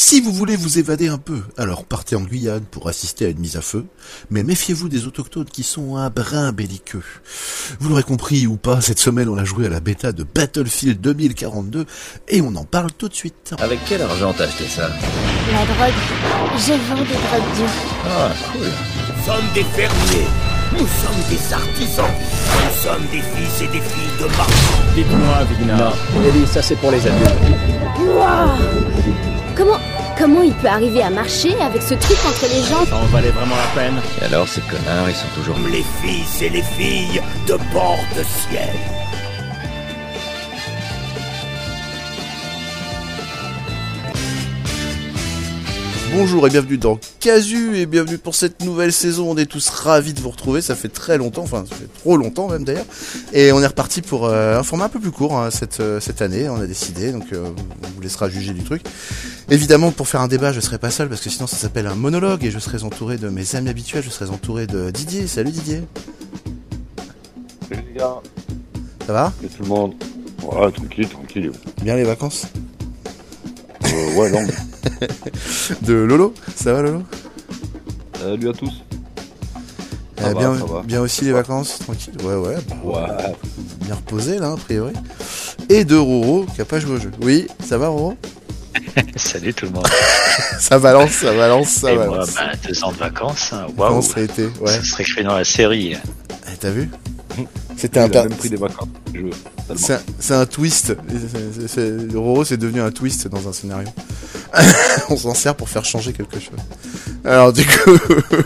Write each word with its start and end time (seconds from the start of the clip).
Si 0.00 0.20
vous 0.20 0.32
voulez 0.32 0.54
vous 0.54 0.78
évader 0.78 1.08
un 1.08 1.18
peu, 1.18 1.40
alors 1.56 1.84
partez 1.84 2.14
en 2.14 2.20
Guyane 2.20 2.62
pour 2.70 2.88
assister 2.88 3.26
à 3.26 3.30
une 3.30 3.40
mise 3.40 3.56
à 3.56 3.62
feu, 3.62 3.84
mais 4.30 4.44
méfiez-vous 4.44 4.88
des 4.88 5.08
autochtones 5.08 5.46
qui 5.46 5.64
sont 5.64 5.96
un 5.96 6.08
brin 6.08 6.52
belliqueux. 6.52 7.02
Vous 7.80 7.88
l'aurez 7.88 8.04
compris 8.04 8.46
ou 8.46 8.54
pas, 8.56 8.80
cette 8.80 9.00
semaine 9.00 9.28
on 9.28 9.36
a 9.36 9.42
joué 9.42 9.66
à 9.66 9.68
la 9.68 9.80
bêta 9.80 10.12
de 10.12 10.22
Battlefield 10.22 11.00
2042 11.00 11.84
et 12.28 12.40
on 12.40 12.54
en 12.54 12.62
parle 12.62 12.92
tout 12.92 13.08
de 13.08 13.14
suite. 13.14 13.56
Avec 13.58 13.80
quel 13.88 14.00
argent 14.00 14.32
t'as 14.38 14.44
acheté 14.44 14.68
ça? 14.68 14.88
La 15.50 15.64
drogue. 15.66 15.92
Je 16.56 16.74
vends 16.74 17.02
des 17.02 17.18
drogues 17.18 17.56
dures. 17.56 17.66
Ah, 18.06 18.30
cool. 18.52 18.68
Nous 18.68 19.24
sommes 19.26 19.52
des 19.52 19.64
fermiers. 19.64 20.28
Nous 20.74 20.78
sommes 20.78 21.22
des 21.28 21.52
artisans. 21.52 22.06
Nous 22.54 22.82
sommes 22.84 23.06
des 23.10 23.20
fils 23.20 23.62
et 23.62 23.72
des 23.72 23.80
filles 23.80 24.16
de 24.20 24.26
marchands. 24.36 24.94
Dites-moi, 24.94 25.44
Vigna. 25.58 25.92
Ellie, 26.24 26.46
ça 26.46 26.62
c'est 26.62 26.76
pour 26.76 26.92
les 26.92 27.04
adultes. 27.04 27.34
Waouh 27.98 28.48
Comment, 29.58 29.80
comment 30.18 30.42
il 30.42 30.52
peut 30.54 30.68
arriver 30.68 31.02
à 31.02 31.10
marcher 31.10 31.54
avec 31.60 31.80
ce 31.80 31.94
truc 31.94 32.18
entre 32.26 32.46
les 32.52 32.62
jambes 32.62 32.88
Ça 32.88 32.96
en 32.96 33.06
valait 33.06 33.30
vraiment 33.30 33.54
la 33.56 33.80
peine. 33.80 34.00
Et 34.20 34.24
alors, 34.24 34.48
ces 34.48 34.60
connards, 34.62 35.08
ils 35.08 35.14
sont 35.14 35.28
toujours... 35.34 35.56
Les 35.70 35.84
fils 36.02 36.42
et 36.42 36.50
les 36.50 36.62
filles 36.62 37.22
de 37.46 37.54
bord 37.72 37.98
de 38.16 38.22
ciel. 38.24 38.97
Bonjour 46.20 46.48
et 46.48 46.50
bienvenue 46.50 46.78
dans 46.78 46.98
Casu 47.20 47.76
et 47.76 47.86
bienvenue 47.86 48.18
pour 48.18 48.34
cette 48.34 48.64
nouvelle 48.64 48.92
saison. 48.92 49.30
On 49.30 49.36
est 49.36 49.46
tous 49.46 49.68
ravis 49.68 50.14
de 50.14 50.20
vous 50.20 50.30
retrouver. 50.30 50.60
Ça 50.60 50.74
fait 50.74 50.88
très 50.88 51.16
longtemps, 51.16 51.44
enfin 51.44 51.64
ça 51.64 51.76
fait 51.76 51.86
trop 52.00 52.16
longtemps 52.16 52.48
même 52.48 52.64
d'ailleurs. 52.64 52.86
Et 53.32 53.52
on 53.52 53.62
est 53.62 53.66
reparti 53.68 54.02
pour 54.02 54.26
euh, 54.26 54.58
un 54.58 54.64
format 54.64 54.86
un 54.86 54.88
peu 54.88 54.98
plus 54.98 55.12
court 55.12 55.38
hein, 55.38 55.52
cette 55.52 55.78
euh, 55.78 56.00
cette 56.00 56.20
année. 56.20 56.48
On 56.48 56.60
a 56.60 56.66
décidé, 56.66 57.12
donc 57.12 57.32
euh, 57.32 57.50
on 57.84 57.88
vous 57.94 58.00
laissera 58.00 58.28
juger 58.28 58.52
du 58.52 58.64
truc. 58.64 58.82
Évidemment, 59.48 59.92
pour 59.92 60.08
faire 60.08 60.20
un 60.20 60.26
débat, 60.26 60.52
je 60.52 60.58
serai 60.58 60.78
pas 60.78 60.90
seul 60.90 61.08
parce 61.08 61.20
que 61.20 61.30
sinon 61.30 61.46
ça 61.46 61.56
s'appelle 61.56 61.86
un 61.86 61.94
monologue 61.94 62.44
et 62.44 62.50
je 62.50 62.58
serai 62.58 62.82
entouré 62.82 63.16
de 63.16 63.28
mes 63.28 63.54
amis 63.54 63.68
habituels. 63.68 64.02
Je 64.02 64.10
serai 64.10 64.28
entouré 64.28 64.66
de 64.66 64.90
Didier. 64.90 65.28
Salut 65.28 65.52
Didier. 65.52 65.84
Salut 67.68 67.84
les 67.94 68.00
gars, 68.00 68.16
Ça 69.06 69.12
va? 69.12 69.32
Et 69.44 69.46
tout 69.46 69.62
le 69.62 69.68
monde. 69.68 69.94
Ouais, 70.42 70.72
tranquille, 70.72 71.08
tranquille. 71.08 71.52
Bien 71.80 71.94
les 71.94 72.02
vacances? 72.02 72.48
Ouais, 74.16 74.30
longue. 74.30 74.50
De 75.82 75.92
Lolo. 75.94 76.34
Ça 76.56 76.72
va 76.72 76.82
Lolo? 76.82 77.02
Salut 78.20 78.48
à 78.48 78.52
tous. 78.52 78.72
Ça 80.18 80.24
Euh, 80.26 80.32
va, 80.32 80.34
bien, 80.34 80.58
ça 80.58 80.64
va. 80.64 80.82
bien 80.82 81.00
aussi 81.00 81.24
les 81.24 81.32
vacances, 81.32 81.78
tranquille. 81.80 82.14
Ouais 82.24 82.34
ouais. 82.34 82.56
Ouais, 82.84 83.00
bien 83.84 83.94
reposé 83.94 84.38
là 84.38 84.52
a 84.52 84.56
priori. 84.56 84.92
Et 85.68 85.84
de 85.84 85.96
Roro 85.96 86.46
qui 86.54 86.60
a 86.60 86.64
pas 86.64 86.80
joué 86.80 86.96
au 86.96 87.00
jeu. 87.00 87.10
Oui, 87.22 87.46
ça 87.64 87.78
va 87.78 87.88
Roro? 87.88 88.16
Salut 89.16 89.54
tout 89.54 89.66
le 89.66 89.72
monde. 89.72 89.86
Ça 90.60 90.78
balance, 90.78 91.10
ça 91.12 91.32
balance, 91.32 91.68
ça 91.68 91.92
Et 91.92 91.96
moi, 91.96 92.06
balance. 92.08 92.34
bah, 92.34 92.52
deux 92.66 92.84
ans 92.84 92.92
de 92.92 92.96
vacances. 92.96 93.50
hein. 93.52 93.66
Comment 93.76 93.90
Waouh. 93.90 94.02
ça 94.02 94.20
a 94.20 94.22
été? 94.22 94.46
Ouais. 94.60 94.72
Ça 94.72 94.82
serait 94.84 95.02
écrit 95.04 95.24
dans 95.24 95.36
la 95.36 95.44
série. 95.44 95.92
Eh, 95.94 96.56
T'as 96.58 96.70
vu? 96.70 96.90
C'était 97.76 98.00
un 98.00 98.08
même 98.08 98.34
pris 98.34 98.50
des 98.50 98.56
vacances. 98.56 98.88
C'est 99.76 100.34
un, 100.34 100.40
un 100.40 100.46
twist. 100.46 100.96
Roro, 102.14 102.44
c'est 102.44 102.56
devenu 102.56 102.80
un 102.80 102.90
twist 102.90 103.28
dans 103.28 103.48
un 103.48 103.52
scénario. 103.52 103.88
on 105.10 105.16
s'en 105.16 105.34
sert 105.34 105.54
pour 105.54 105.68
faire 105.68 105.84
changer 105.84 106.12
quelque 106.12 106.38
chose. 106.40 106.58
Alors 107.24 107.52
du 107.52 107.64
coup, 107.66 107.98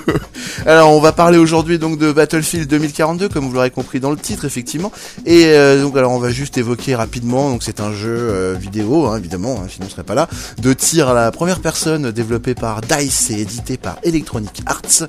alors 0.66 0.90
on 0.90 1.00
va 1.00 1.12
parler 1.12 1.38
aujourd'hui 1.38 1.78
donc 1.78 1.98
de 1.98 2.12
Battlefield 2.12 2.68
2042, 2.68 3.28
comme 3.28 3.46
vous 3.46 3.52
l'aurez 3.52 3.70
compris 3.70 4.00
dans 4.00 4.10
le 4.10 4.16
titre 4.16 4.44
effectivement. 4.44 4.90
Et 5.26 5.46
euh, 5.46 5.82
donc 5.82 5.96
alors 5.96 6.12
on 6.12 6.18
va 6.18 6.30
juste 6.30 6.58
évoquer 6.58 6.94
rapidement. 6.94 7.50
Donc 7.50 7.62
c'est 7.62 7.80
un 7.80 7.92
jeu 7.92 8.10
euh, 8.10 8.54
vidéo, 8.58 9.06
hein, 9.06 9.18
évidemment, 9.18 9.60
hein, 9.62 9.68
sinon 9.68 9.86
on 9.86 9.90
serait 9.90 10.02
pas 10.02 10.14
là, 10.14 10.28
de 10.58 10.72
tir 10.72 11.08
à 11.08 11.14
la 11.14 11.30
première 11.30 11.60
personne, 11.60 12.10
développé 12.10 12.54
par 12.54 12.80
Dice 12.80 13.30
et 13.30 13.40
édité 13.40 13.76
par 13.76 13.98
Electronic 14.02 14.62
Arts. 14.66 15.08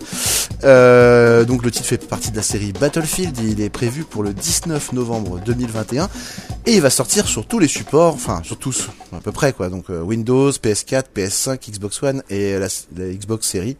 Euh, 0.63 1.43
donc 1.45 1.63
le 1.63 1.71
titre 1.71 1.87
fait 1.87 2.07
partie 2.07 2.31
de 2.31 2.37
la 2.37 2.43
série 2.43 2.73
Battlefield. 2.73 3.37
Il 3.39 3.61
est 3.61 3.69
prévu 3.69 4.03
pour 4.03 4.23
le 4.23 4.33
19 4.33 4.93
novembre 4.93 5.39
2021 5.45 6.09
et 6.65 6.75
il 6.75 6.81
va 6.81 6.89
sortir 6.89 7.27
sur 7.27 7.45
tous 7.45 7.59
les 7.59 7.67
supports, 7.67 8.13
enfin 8.13 8.41
sur 8.43 8.57
tous 8.57 8.89
à 9.15 9.19
peu 9.19 9.31
près 9.31 9.53
quoi. 9.53 9.69
Donc 9.69 9.89
euh, 9.89 10.01
Windows, 10.01 10.51
PS4, 10.51 11.05
PS5, 11.15 11.71
Xbox 11.71 12.01
One 12.03 12.23
et 12.29 12.57
la, 12.57 12.67
la 12.95 13.13
Xbox 13.13 13.47
Series. 13.47 13.77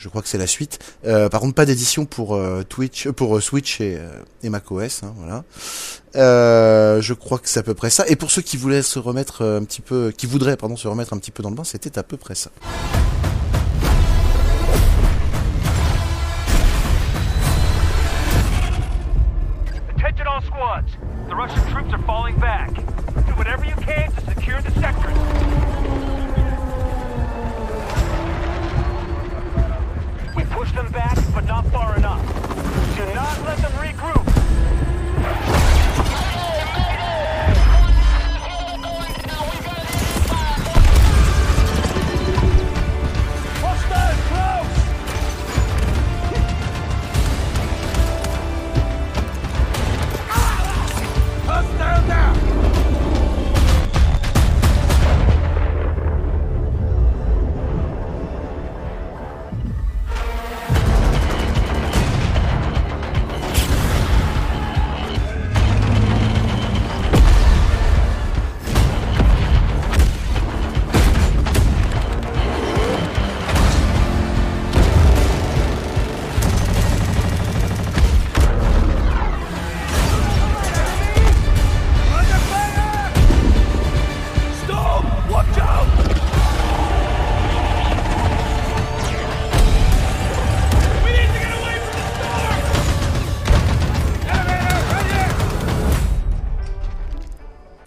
Je 0.00 0.08
crois 0.08 0.22
que 0.22 0.28
c'est 0.28 0.38
la 0.38 0.46
suite. 0.46 0.78
Euh, 1.04 1.28
par 1.28 1.42
contre, 1.42 1.54
pas 1.54 1.66
d'édition 1.66 2.06
pour 2.06 2.34
euh, 2.34 2.62
Twitch, 2.66 3.06
euh, 3.06 3.12
pour 3.12 3.36
euh, 3.36 3.40
Switch 3.42 3.82
et, 3.82 3.98
euh, 3.98 4.08
et 4.42 4.48
macOS. 4.48 5.02
Hein, 5.02 5.12
voilà. 5.18 5.44
Euh, 6.16 7.02
je 7.02 7.12
crois 7.12 7.38
que 7.38 7.50
c'est 7.50 7.60
à 7.60 7.62
peu 7.62 7.74
près 7.74 7.90
ça. 7.90 8.06
Et 8.08 8.16
pour 8.16 8.30
ceux 8.30 8.40
qui 8.40 8.56
voulaient 8.56 8.80
se 8.80 8.98
remettre 8.98 9.42
euh, 9.42 9.60
un 9.60 9.64
petit 9.64 9.82
peu, 9.82 10.10
qui 10.16 10.24
voudraient 10.24 10.56
pardon 10.56 10.74
se 10.76 10.88
remettre 10.88 11.12
un 11.12 11.18
petit 11.18 11.30
peu 11.30 11.42
dans 11.42 11.50
le 11.50 11.56
bain, 11.56 11.64
c'était 11.64 11.98
à 11.98 12.02
peu 12.02 12.16
près 12.16 12.34
ça. 12.34 12.50
The 21.30 21.36
Russian 21.36 21.64
troops 21.70 21.92
are 21.92 22.02
falling 22.02 22.36
back. 22.40 22.74
Do 22.74 23.32
whatever 23.34 23.64
you 23.64 23.76
can 23.76 24.10
to 24.10 24.20
secure 24.22 24.60
the 24.62 24.72
sector. 24.72 25.10
We 30.34 30.42
push 30.46 30.72
them 30.72 30.90
back, 30.90 31.16
but 31.32 31.44
not 31.44 31.68
far 31.68 31.96
enough. 31.96 32.20
Do 32.96 33.14
not 33.14 33.44
let 33.44 33.58
them 33.58 33.70
regroup. 33.74 34.39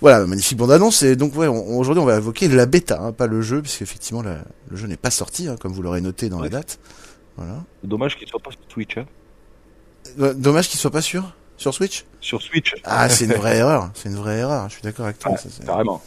Voilà, 0.04 0.26
magnifique 0.28 0.58
bande-annonce. 0.58 1.02
Et 1.04 1.16
donc, 1.16 1.34
ouais, 1.38 1.48
on- 1.48 1.78
aujourd'hui, 1.80 2.04
on 2.04 2.06
va 2.06 2.18
évoquer 2.18 2.50
la 2.50 2.66
bêta, 2.66 3.00
hein, 3.02 3.14
pas 3.14 3.26
le 3.26 3.42
jeu, 3.42 3.62
parce 3.62 3.78
qu'effectivement, 3.78 4.22
la- 4.22 4.44
le 4.70 4.76
jeu 4.76 4.86
n'est 4.88 4.98
pas 4.98 5.10
sorti, 5.12 5.48
hein, 5.48 5.56
comme 5.58 5.72
vous 5.72 5.82
l'aurez 5.82 6.02
noté 6.02 6.28
dans 6.28 6.42
la 6.42 6.50
date. 6.50 6.78
Voilà. 7.38 7.64
Dommage 7.84 8.18
qu'il 8.18 8.28
soit 8.28 8.42
pas 8.42 8.52
sur 8.52 8.60
Twitch. 8.68 8.98
Hein. 8.98 9.06
Euh, 10.20 10.34
Dommage 10.34 10.68
qu'il 10.68 10.78
soit 10.78 10.92
pas 10.92 11.02
sûr 11.02 11.34
sur 11.56 11.74
Switch. 11.74 12.04
Sur 12.20 12.42
Switch. 12.42 12.76
Ah, 12.84 13.08
c'est 13.08 13.24
une 13.26 13.34
vraie 13.34 13.56
erreur. 13.60 13.92
C'est 13.94 14.10
une 14.10 14.16
vraie 14.18 14.40
erreur. 14.40 14.68
Je 14.68 14.74
suis 14.74 14.82
d'accord 14.84 15.06
avec 15.06 15.20
toi. 15.20 15.32
Ouais, 15.32 15.38
ça, 15.38 15.48
c'est- 15.50 15.66
carrément. 15.66 16.02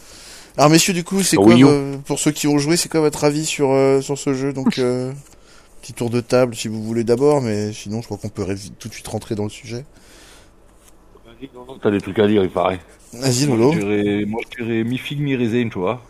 Alors, 0.59 0.69
messieurs, 0.71 0.93
du 0.93 1.03
coup, 1.03 1.23
c'est 1.23 1.37
Sur 1.37 1.43
quoi, 1.43 1.55
euh, 1.55 1.97
pour 2.05 2.19
ceux 2.19 2.33
qui 2.33 2.47
ont 2.49 2.59
joué, 2.59 2.77
c'est 2.77 2.91
quoi 2.91 3.01
votre 3.01 3.25
avis 3.25 3.47
sur 3.47 3.71
euh, 3.73 4.03
sur 4.03 4.19
ce 4.19 4.35
jeu? 4.35 4.53
Donc, 4.53 4.79
euh, 4.79 5.11
petit 5.81 5.95
tour 5.95 6.11
de 6.11 6.21
table, 6.21 6.55
si 6.55 6.69
vous 6.69 6.83
voulez 6.83 7.03
d'abord, 7.03 7.41
mais 7.41 7.73
sinon, 7.73 8.01
je 8.03 8.07
crois 8.07 8.19
qu'on 8.19 8.29
peut 8.29 8.45
tout 8.79 8.89
de 8.89 8.93
suite 8.95 9.09
rentrer 9.09 9.35
dans 9.35 9.45
le 9.45 9.51
sujet. 9.51 9.87
T'as 11.83 11.91
des 11.91 12.01
trucs 12.01 12.19
à 12.19 12.27
dire, 12.27 12.43
il 12.45 12.51
paraît. 12.51 12.81
Vas-y, 13.13 13.47
Moi, 13.47 13.57
Lolo. 13.57 13.73
je 13.73 13.79
dirais, 13.79 14.25
moi, 14.27 14.41
je 14.51 14.63
dirais 14.65 14.85
mi-figue, 14.85 15.21
mi-raisin, 15.21 15.69
tu 15.69 15.79
vois. 15.79 16.03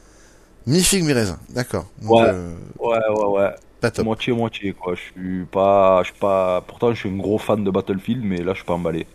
Mi 0.66 0.82
figue, 0.82 1.04
mi 1.04 1.12
raisin. 1.12 1.38
D'accord. 1.50 1.86
Ouais. 2.02 2.24
euh, 2.26 2.56
Ouais, 2.78 2.98
ouais, 3.08 3.26
ouais. 3.40 3.50
pas 3.80 3.90
top. 3.90 4.04
Moitié, 4.06 4.32
moitié, 4.32 4.72
quoi. 4.72 4.94
Je 4.94 5.00
suis 5.00 5.44
pas, 5.46 6.02
je 6.02 6.10
suis 6.10 6.18
pas, 6.18 6.60
pourtant, 6.66 6.92
je 6.92 7.00
suis 7.00 7.08
un 7.08 7.16
gros 7.16 7.38
fan 7.38 7.62
de 7.64 7.70
Battlefield, 7.70 8.24
mais 8.24 8.38
là, 8.38 8.52
je 8.52 8.58
suis 8.58 8.64
pas 8.66 8.74
emballé. 8.74 9.06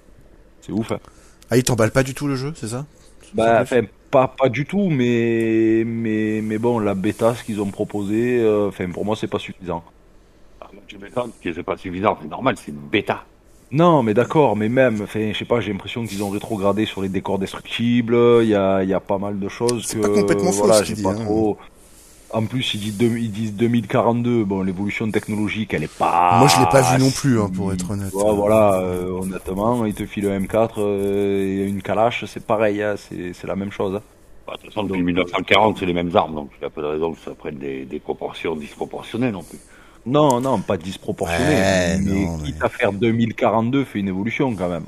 C'est 0.61 0.71
ouf, 0.71 0.91
hein. 0.91 0.99
Ah, 1.49 1.57
il 1.57 1.63
t'emballe 1.63 1.91
pas 1.91 2.03
du 2.03 2.13
tout 2.13 2.27
le 2.27 2.35
jeu, 2.35 2.53
c'est 2.55 2.69
ça? 2.69 2.85
Bah, 3.33 3.59
enfin, 3.61 3.81
pas, 4.09 4.27
pas 4.27 4.49
du 4.49 4.65
tout, 4.65 4.89
mais, 4.89 5.83
mais, 5.85 6.41
mais 6.43 6.57
bon, 6.57 6.79
la 6.79 6.95
bêta, 6.95 7.35
ce 7.35 7.43
qu'ils 7.43 7.61
ont 7.61 7.71
proposé, 7.71 8.39
euh, 8.39 8.67
enfin, 8.69 8.89
pour 8.91 9.05
moi, 9.05 9.15
c'est 9.15 9.27
pas 9.27 9.39
suffisant. 9.39 9.83
Ah, 10.61 10.69
Tu 10.87 10.97
m'étonnes 10.97 11.31
que 11.43 11.53
c'est 11.53 11.63
pas 11.63 11.77
suffisant, 11.77 12.17
c'est 12.21 12.27
normal, 12.29 12.55
c'est 12.57 12.71
une 12.71 12.77
bêta. 12.89 13.25
Non, 13.71 14.03
mais 14.03 14.13
d'accord, 14.13 14.57
mais 14.57 14.67
même, 14.67 15.01
enfin, 15.01 15.31
je 15.31 15.37
sais 15.37 15.45
pas, 15.45 15.61
j'ai 15.61 15.71
l'impression 15.71 16.05
qu'ils 16.05 16.23
ont 16.23 16.29
rétrogradé 16.29 16.85
sur 16.85 17.01
les 17.01 17.07
décors 17.09 17.39
destructibles, 17.39 18.15
il 18.41 18.49
y 18.49 18.55
a, 18.55 18.83
il 18.83 18.89
y 18.89 18.93
a 18.93 18.99
pas 18.99 19.17
mal 19.17 19.39
de 19.39 19.47
choses 19.47 19.87
C'est 19.87 19.95
que, 19.95 20.01
pas 20.01 20.09
complètement 20.09 20.51
faux, 20.51 20.67
voilà, 20.67 20.73
ce 20.73 20.83
qu'il 20.83 20.95
dit, 20.95 21.01
pas 21.03 21.11
hein. 21.11 21.13
trop, 21.13 21.57
En 22.33 22.45
plus, 22.47 22.73
ils 22.73 22.79
disent, 22.81 22.97
deux- 22.97 23.17
ils 23.17 23.31
disent 23.31 23.53
2042. 23.55 24.43
Bon, 24.45 24.61
l'évolution 24.63 25.09
technologique, 25.11 25.73
elle 25.73 25.83
est 25.83 25.87
pas. 25.87 26.39
Moi, 26.39 26.47
je 26.47 26.59
l'ai 26.59 26.65
pas 26.67 26.81
vu 26.81 26.97
non 26.97 27.11
plus, 27.11 27.39
hein, 27.39 27.49
pour 27.49 27.71
être 27.73 27.91
honnête. 27.91 28.13
Ouais, 28.13 28.33
voilà, 28.35 28.79
euh, 28.81 29.09
honnêtement, 29.09 29.85
il 29.85 29.93
te 29.93 30.05
file 30.05 30.27
un 30.27 30.35
M4 30.37 30.81
euh, 30.81 31.39
et 31.65 31.67
une 31.67 31.81
Kalash, 31.81 32.25
c'est 32.25 32.45
pareil, 32.45 32.81
hein, 32.81 32.95
c'est 32.97 33.33
c'est 33.33 33.47
la 33.47 33.55
même 33.55 33.71
chose. 33.71 33.95
hein. 33.95 34.03
Bah, 34.47 34.53
De 34.57 34.61
toute 34.61 34.73
façon, 34.73 34.83
depuis 34.83 35.03
1940, 35.03 35.77
c'est 35.77 35.85
les 35.85 35.93
mêmes 35.93 36.15
armes, 36.15 36.35
donc 36.35 36.51
il 36.57 36.59
n'y 36.61 36.65
a 36.67 36.69
pas 36.69 36.81
de 36.81 36.87
raison 36.87 37.13
que 37.13 37.19
ça 37.19 37.35
prenne 37.35 37.57
des, 37.57 37.85
des 37.85 37.99
proportions 37.99 38.55
disproportionnées 38.55 39.31
non 39.31 39.43
plus. 39.43 39.59
Non, 40.05 40.41
non, 40.41 40.59
pas 40.59 40.77
disproportionné. 40.77 41.55
Ouais, 41.55 41.97
mais 42.03 42.11
non, 42.25 42.37
quitte 42.39 42.63
à 42.63 42.69
faire 42.69 42.91
2042, 42.93 43.83
fait 43.83 43.99
une 43.99 44.07
évolution 44.07 44.55
quand 44.55 44.69
même. 44.69 44.85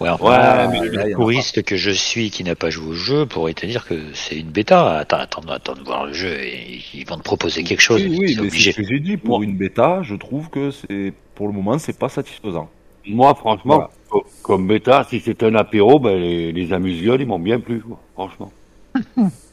Ouais, 0.00 0.08
enfin, 0.08 0.24
Ouais, 0.24 0.68
mais 0.68 0.80
le 0.88 0.90
là, 0.96 1.02
en 1.04 1.06
a 1.06 1.10
touriste 1.14 1.62
que 1.62 1.76
je 1.76 1.90
suis 1.90 2.30
qui 2.30 2.42
n'a 2.44 2.54
pas 2.56 2.68
joué 2.70 2.88
au 2.88 2.92
jeu 2.94 3.26
pourrait 3.26 3.54
te 3.54 3.64
dire 3.64 3.86
que 3.86 3.94
c'est 4.12 4.36
une 4.38 4.50
bêta. 4.50 4.98
Attends, 4.98 5.18
attends, 5.18 5.40
attends 5.48 5.74
de 5.74 5.82
voir 5.82 6.06
le 6.06 6.12
jeu 6.12 6.32
et 6.40 6.80
ils 6.94 7.06
vont 7.06 7.16
te 7.16 7.22
proposer 7.22 7.62
quelque 7.62 7.80
chose. 7.80 8.02
Oui, 8.02 8.08
oui, 8.10 8.16
c'est 8.18 8.24
mais 8.26 8.34
c'est 8.34 8.40
obligé. 8.48 8.72
ce 8.72 8.76
que 8.78 8.84
j'ai 8.88 8.98
dit. 9.00 9.16
Pour 9.16 9.38
Moi- 9.38 9.44
une 9.44 9.56
bêta, 9.56 10.02
je 10.02 10.14
trouve 10.16 10.50
que 10.50 10.70
c'est, 10.72 11.12
pour 11.36 11.46
le 11.46 11.52
moment, 11.52 11.78
c'est 11.78 11.96
pas 11.98 12.08
satisfaisant. 12.08 12.68
Moi, 13.06 13.34
franchement, 13.34 13.74
Voilà. 13.76 13.90
co- 14.08 14.26
comme 14.42 14.66
bêta, 14.66 15.04
si 15.08 15.20
c'était 15.20 15.46
un 15.46 15.54
apéro, 15.54 15.98
ben, 16.00 16.16
les, 16.18 16.52
les 16.52 16.72
amuse-gueules, 16.72 17.20
ils 17.22 17.26
m'ont 17.26 17.38
bien 17.38 17.60
plu, 17.60 17.80
quoi, 17.80 17.98
franchement. 18.14 18.50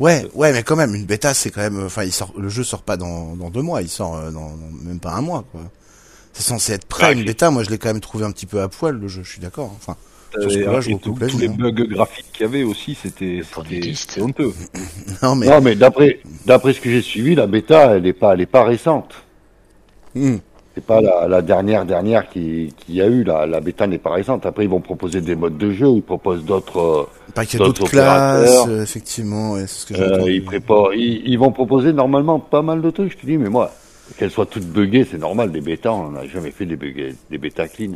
Ouais, 0.00 0.26
ouais, 0.34 0.52
mais 0.52 0.62
quand 0.62 0.76
même, 0.76 0.94
une 0.94 1.04
bêta, 1.04 1.34
c'est 1.34 1.50
quand 1.50 1.60
même, 1.60 1.84
enfin, 1.84 2.04
il 2.04 2.12
sort, 2.12 2.32
le 2.38 2.48
jeu 2.48 2.64
sort 2.64 2.82
pas 2.82 2.96
dans, 2.96 3.36
dans 3.36 3.50
deux 3.50 3.62
mois, 3.62 3.82
il 3.82 3.88
sort 3.88 4.16
euh, 4.16 4.30
dans, 4.30 4.48
dans 4.56 4.70
même 4.84 4.98
pas 4.98 5.12
un 5.12 5.20
mois, 5.20 5.44
quoi. 5.52 5.60
C'est 6.32 6.42
censé 6.42 6.72
être 6.72 6.86
prêt, 6.86 7.08
Ouais, 7.08 7.12
une 7.12 7.24
bêta. 7.24 7.50
Moi, 7.50 7.64
je 7.64 7.70
l'ai 7.70 7.76
quand 7.78 7.88
même 7.88 8.00
trouvé 8.00 8.24
un 8.24 8.30
petit 8.30 8.46
peu 8.46 8.60
à 8.62 8.68
poil, 8.68 8.96
le 8.98 9.08
jeu, 9.08 9.22
je 9.22 9.30
suis 9.30 9.40
d'accord. 9.40 9.72
Enfin, 9.76 9.96
Sur 10.40 10.50
ce 10.50 10.58
Et, 10.58 10.64
coup-là, 10.64 10.80
je 10.80 10.90
et 10.90 10.98
tous- 10.98 11.38
les 11.38 11.48
hein. 11.48 11.54
bugs 11.58 11.72
graphiques 11.72 12.32
qu'il 12.32 12.42
y 12.42 12.48
avait 12.48 12.62
aussi, 12.62 12.96
c'était, 13.00 13.42
honteux. 14.20 14.54
non, 15.22 15.34
mais, 15.34 15.46
Non, 15.46 15.60
mais 15.60 15.74
d'après, 15.74 16.20
d'après 16.46 16.72
ce 16.72 16.80
que 16.80 16.88
j'ai 16.90 17.02
suivi, 17.02 17.34
la 17.34 17.46
bêta, 17.46 17.96
elle 17.96 18.04
n'est 18.04 18.12
pas, 18.12 18.32
elle 18.34 18.40
est 18.40 18.46
pas 18.46 18.64
récente. 18.64 19.12
Hmm. 20.14 20.36
C'est 20.80 20.86
pas 20.86 21.00
la, 21.02 21.28
la 21.28 21.42
dernière 21.42 21.84
dernière 21.84 22.28
qui, 22.30 22.72
qui 22.78 22.94
y 22.94 23.02
a 23.02 23.06
eu. 23.06 23.22
La, 23.22 23.44
la 23.46 23.60
bêta 23.60 23.86
n'est 23.86 23.98
pas 23.98 24.12
récente. 24.14 24.46
Après, 24.46 24.64
ils 24.64 24.70
vont 24.70 24.80
proposer 24.80 25.20
des 25.20 25.34
modes 25.34 25.58
de 25.58 25.70
jeu. 25.72 25.88
Ils 25.88 26.02
proposent 26.02 26.44
d'autres. 26.44 27.08
pas 27.34 27.44
qu'il 27.44 27.60
y 27.60 27.62
a 27.62 27.66
d'autres 27.66 27.86
classes, 27.88 28.48
opérateurs. 28.60 28.80
effectivement, 28.82 29.52
ouais, 29.52 29.66
c'est 29.66 29.80
ce 29.80 29.86
que 29.86 29.94
j'ai 29.94 30.02
euh, 30.02 30.14
entendu. 30.16 30.32
ils 30.36 30.44
préparent. 30.44 30.94
Ils, 30.94 31.22
ils 31.26 31.38
vont 31.38 31.52
proposer 31.52 31.92
normalement 31.92 32.38
pas 32.40 32.62
mal 32.62 32.80
de 32.80 32.90
trucs. 32.90 33.12
Je 33.12 33.18
te 33.18 33.26
dis, 33.26 33.36
mais 33.36 33.50
moi, 33.50 33.70
qu'elles 34.16 34.30
soient 34.30 34.46
toutes 34.46 34.64
buggées, 34.66 35.06
c'est 35.10 35.18
normal. 35.18 35.52
Des 35.52 35.60
bêtas, 35.60 35.90
on 35.92 36.10
n'a 36.12 36.26
jamais 36.26 36.50
fait 36.50 36.64
des, 36.66 36.76
bêtas 37.38 37.68
clean. 37.68 37.92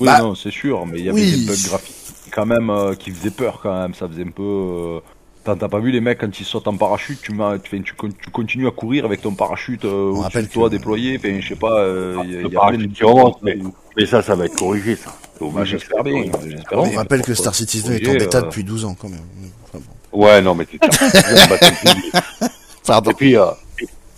Oui, 0.00 0.06
Bah, 0.06 0.20
non, 0.20 0.34
c'est 0.34 0.50
sûr, 0.50 0.86
mais 0.86 0.98
il 1.00 1.04
y 1.04 1.08
avait 1.10 1.20
oui. 1.20 1.40
des 1.40 1.46
bugs 1.46 1.68
graphiques 1.68 1.96
quand 2.32 2.46
même 2.46 2.70
euh, 2.70 2.94
qui 2.94 3.10
faisaient 3.10 3.30
peur 3.30 3.60
quand 3.62 3.78
même. 3.78 3.94
Ça 3.94 4.08
faisait 4.08 4.24
un 4.24 4.30
peu. 4.30 4.42
euh, 4.42 5.00
T'as 5.44 5.56
t'as 5.56 5.68
pas 5.68 5.78
vu 5.78 5.90
les 5.90 6.00
mecs 6.00 6.18
quand 6.18 6.40
ils 6.40 6.44
sautent 6.46 6.68
en 6.68 6.76
parachute, 6.76 7.20
tu, 7.20 7.32
m'as- 7.34 7.58
tu, 7.58 7.68
fais- 7.70 7.80
tu, 7.80 7.92
tu 7.94 8.30
continues 8.30 8.66
à 8.66 8.70
courir 8.70 9.04
avec 9.04 9.20
ton 9.20 9.34
parachute 9.34 9.84
euh, 9.84 10.08
au-dessus 10.08 10.22
rappelle 10.22 10.46
de 10.46 10.52
toi 10.52 10.68
que- 10.68 10.74
déployé. 10.76 11.18
Enfin, 11.18 11.38
je 11.40 11.48
sais 11.48 11.54
pas. 11.56 11.80
euh, 11.80 12.16
il 12.24 12.30
y 12.32 12.36
a- 12.36 12.40
Le 12.40 12.48
y 12.48 12.56
a 12.56 12.58
parachute 12.60 12.92
qui 12.94 13.04
remonte, 13.04 13.42
mais- 13.42 13.58
Mais 13.96 14.06
ça, 14.06 14.22
ça 14.22 14.34
va 14.34 14.46
être 14.46 14.56
corrigé, 14.56 14.96
ça. 14.96 15.14
Bah, 15.40 15.64
j'espère 15.64 16.02
bien. 16.02 16.22
J'espère 16.48 16.78
On 16.78 16.86
bien. 16.88 16.96
rappelle 16.98 17.20
que 17.22 17.34
Star 17.34 17.54
Citizen 17.54 17.92
est 17.92 18.08
en 18.08 18.12
bêta 18.14 18.38
euh, 18.38 18.42
depuis 18.42 18.64
12 18.64 18.86
ans, 18.86 18.96
quand 18.98 19.08
même. 19.10 19.20
Enfin, 19.68 19.84
bon. 20.12 20.24
Ouais, 20.24 20.40
non, 20.40 20.54
mais. 20.54 20.66
Battlefield. 20.80 22.12
Pardon. 22.86 23.10
Et 23.10 23.14
puis, 23.14 23.36
euh, 23.36 23.44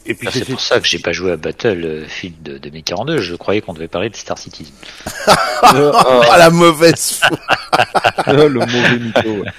et, 0.07 0.15
puis 0.15 0.29
Ah, 0.29 0.31
c'est 0.33 0.45
pour 0.49 0.61
ça 0.61 0.79
que 0.81 0.87
j'ai 0.87 0.99
pas 1.01 1.13
joué 1.13 1.33
à 1.33 1.37
Battlefield 1.37 2.41
de 2.43 2.59
2042. 2.59 3.19
Je 3.19 3.35
croyais 3.35 3.61
qu'on 3.61 3.73
devait 3.73 3.89
parler 3.89 4.11
de 4.11 4.17
Star 4.17 4.39
Citizen. 4.39 4.73
euh, 5.75 5.93
Ah, 6.31 6.39
la 6.39 6.51
mauvaise 6.51 7.19
foi. 7.21 8.33
le 8.33 8.49
mauvais 8.61 8.99
mytho. 9.01 9.43
ouais. 9.43 9.51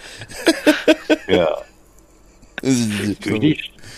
Je 2.63 3.37
dis, 3.37 3.57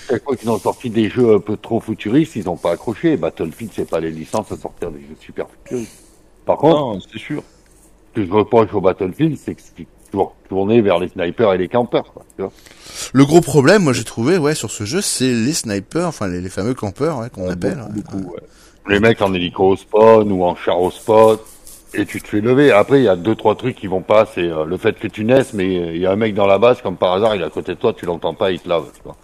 chaque 0.10 0.24
fois 0.24 0.36
qu'ils 0.36 0.50
ont 0.50 0.60
sorti 0.60 0.90
des 0.90 1.10
jeux 1.10 1.36
un 1.36 1.40
peu 1.40 1.58
trop 1.58 1.80
futuristes, 1.80 2.36
ils 2.36 2.46
n'ont 2.46 2.58
pas 2.58 2.72
accroché. 2.72 3.18
Battlefield, 3.18 3.72
c'est 3.76 3.90
pas 3.90 4.00
les 4.00 4.12
licences 4.12 4.52
à 4.52 4.58
sortir 4.58 4.92
des 4.92 5.00
jeux 5.00 5.16
super 5.20 5.48
futuristes. 5.50 6.04
Par 6.46 6.58
contre, 6.58 7.06
c'est 7.12 7.20
sûr. 7.20 7.44
ce 8.10 8.22
que 8.22 8.28
je 8.28 8.32
reproche 8.32 8.74
au 8.74 8.82
Battlefield, 8.82 9.38
c'est 9.38 9.56
que 9.56 9.62
c'est 9.62 9.86
toujours 10.12 10.36
tourné 10.48 10.82
vers 10.82 11.00
les 11.00 11.10
snipers 11.10 11.54
et 11.54 11.58
les 11.58 11.68
campeurs. 11.68 12.12
Quoi, 12.12 12.26
tu 12.36 12.42
vois. 12.42 12.52
Le 13.14 13.26
gros 13.26 13.42
problème, 13.42 13.84
moi, 13.84 13.94
j'ai 13.94 14.04
trouvé, 14.04 14.38
ouais, 14.38 14.56
sur 14.56 14.72
ce 14.72 14.84
jeu, 14.84 15.02
c'est 15.02 15.32
les 15.32 15.54
snipers, 15.54 16.08
enfin, 16.08 16.28
les, 16.28 16.42
les 16.42 16.50
fameux 16.50 16.74
campeurs, 16.74 17.20
ouais, 17.20 17.30
qu'on 17.30 17.50
appelle. 17.50 17.78
Beaucoup, 17.94 18.18
ouais. 18.18 18.24
beaucoup, 18.24 18.34
ouais. 18.34 18.42
Les 18.88 19.00
mecs 19.00 19.22
en 19.22 19.34
hélico 19.34 19.70
au 19.70 19.76
spawn 19.76 20.32
ou 20.32 20.44
en 20.44 20.56
char 20.56 20.82
au 20.82 20.90
spot, 20.90 21.46
et 21.94 22.06
tu 22.06 22.21
te 22.21 22.27
fais 22.27 22.41
lever. 22.41 22.71
Après, 22.71 23.00
il 23.00 23.03
y 23.03 23.07
a 23.07 23.15
deux, 23.15 23.36
trois 23.36 23.56
trucs 23.56 23.75
qui 23.75 23.88
vont 23.88 24.01
pas. 24.01 24.25
C'est 24.25 24.50
euh, 24.50 24.65
le 24.65 24.77
fait 24.77 24.97
que 25.00 25.07
tu 25.07 25.25
naisses, 25.25 25.53
mais 25.53 25.95
il 25.95 25.97
y 25.97 26.06
a 26.06 26.12
un 26.12 26.15
mec 26.15 26.33
dans 26.33 26.45
la 26.45 26.57
base, 26.59 26.81
comme 26.81 26.97
par 26.97 27.13
hasard, 27.13 27.36
il 27.36 27.41
est 27.41 27.45
à 27.45 27.50
côté 27.50 27.74
de 27.74 27.80
toi, 27.80 27.94
tu 27.94 28.06
l'entends 28.06 28.33
pas, 28.33 28.51
il 28.51 28.59
te 28.59 28.69
lave. 28.69 28.91
Tu 28.94 29.01
vois. 29.03 29.15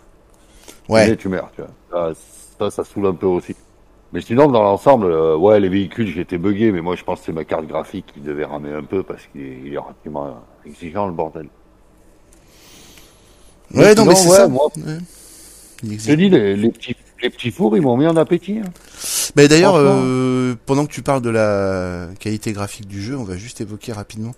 Ouais. 0.90 1.12
Et 1.12 1.18
tu 1.18 1.30
meurs. 1.30 1.52
Tu 1.56 1.62
vois. 1.62 2.14
Ça, 2.60 2.72
ça, 2.72 2.84
saoule 2.84 3.08
un 3.08 3.14
peu 3.14 3.28
aussi. 3.28 3.56
Mais 4.14 4.22
sinon, 4.22 4.48
dans 4.48 4.64
l'ensemble, 4.64 5.08
euh, 5.08 5.36
ouais, 5.36 5.60
les 5.60 5.70
véhicules, 5.70 6.08
j'étais 6.08 6.38
bugué, 6.38 6.72
mais 6.72 6.82
moi, 6.82 6.96
je 6.96 7.04
pense 7.04 7.20
que 7.20 7.26
c'est 7.26 7.34
ma 7.34 7.44
carte 7.44 7.66
graphique 7.68 8.06
qui 8.14 8.22
devait 8.22 8.46
ramer 8.46 8.72
un 8.72 8.84
peu 8.84 9.04
parce 9.04 9.26
qu'il 9.28 9.42
est, 9.42 9.60
il 9.66 9.74
est 9.74 9.78
relativement 9.78 10.38
exigeant, 10.66 11.08
le 11.08 11.14
bordel. 11.14 11.48
Ouais, 13.74 13.94
non, 13.96 14.06
mais 14.06 14.16
c'est 14.16 14.30
ouais, 14.30 14.38
ça. 14.38 14.48
moi, 14.48 14.68
Ouais. 14.78 14.98
Je 15.84 16.14
dis, 16.14 16.30
les, 16.30 16.56
les 16.56 16.70
petits, 16.70 16.96
les 17.22 17.30
petits 17.30 17.52
fours, 17.52 17.76
ils 17.78 17.82
m'ont 17.82 17.98
mis 17.98 18.08
en 18.08 18.16
appétit. 18.18 18.60
Hein. 18.60 18.70
Mais 19.36 19.48
d'ailleurs, 19.48 19.76
euh, 19.78 20.56
pendant 20.66 20.86
que 20.86 20.92
tu 20.92 21.02
parles 21.02 21.22
de 21.22 21.30
la 21.30 22.08
qualité 22.20 22.52
graphique 22.54 22.88
du 22.88 23.02
jeu, 23.02 23.18
on 23.18 23.24
va 23.24 23.38
juste 23.38 23.62
évoquer 23.62 23.94
rapidement 23.94 24.34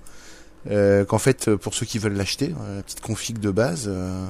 euh, 0.72 1.06
qu'en 1.06 1.18
fait, 1.18 1.56
pour 1.56 1.74
ceux 1.74 1.86
qui 1.86 1.98
veulent 2.00 2.16
l'acheter, 2.16 2.54
euh, 2.62 2.78
la 2.78 2.84
petite 2.84 3.02
config 3.02 3.40
de 3.40 3.52
base, 3.52 3.86
euh, 3.88 4.28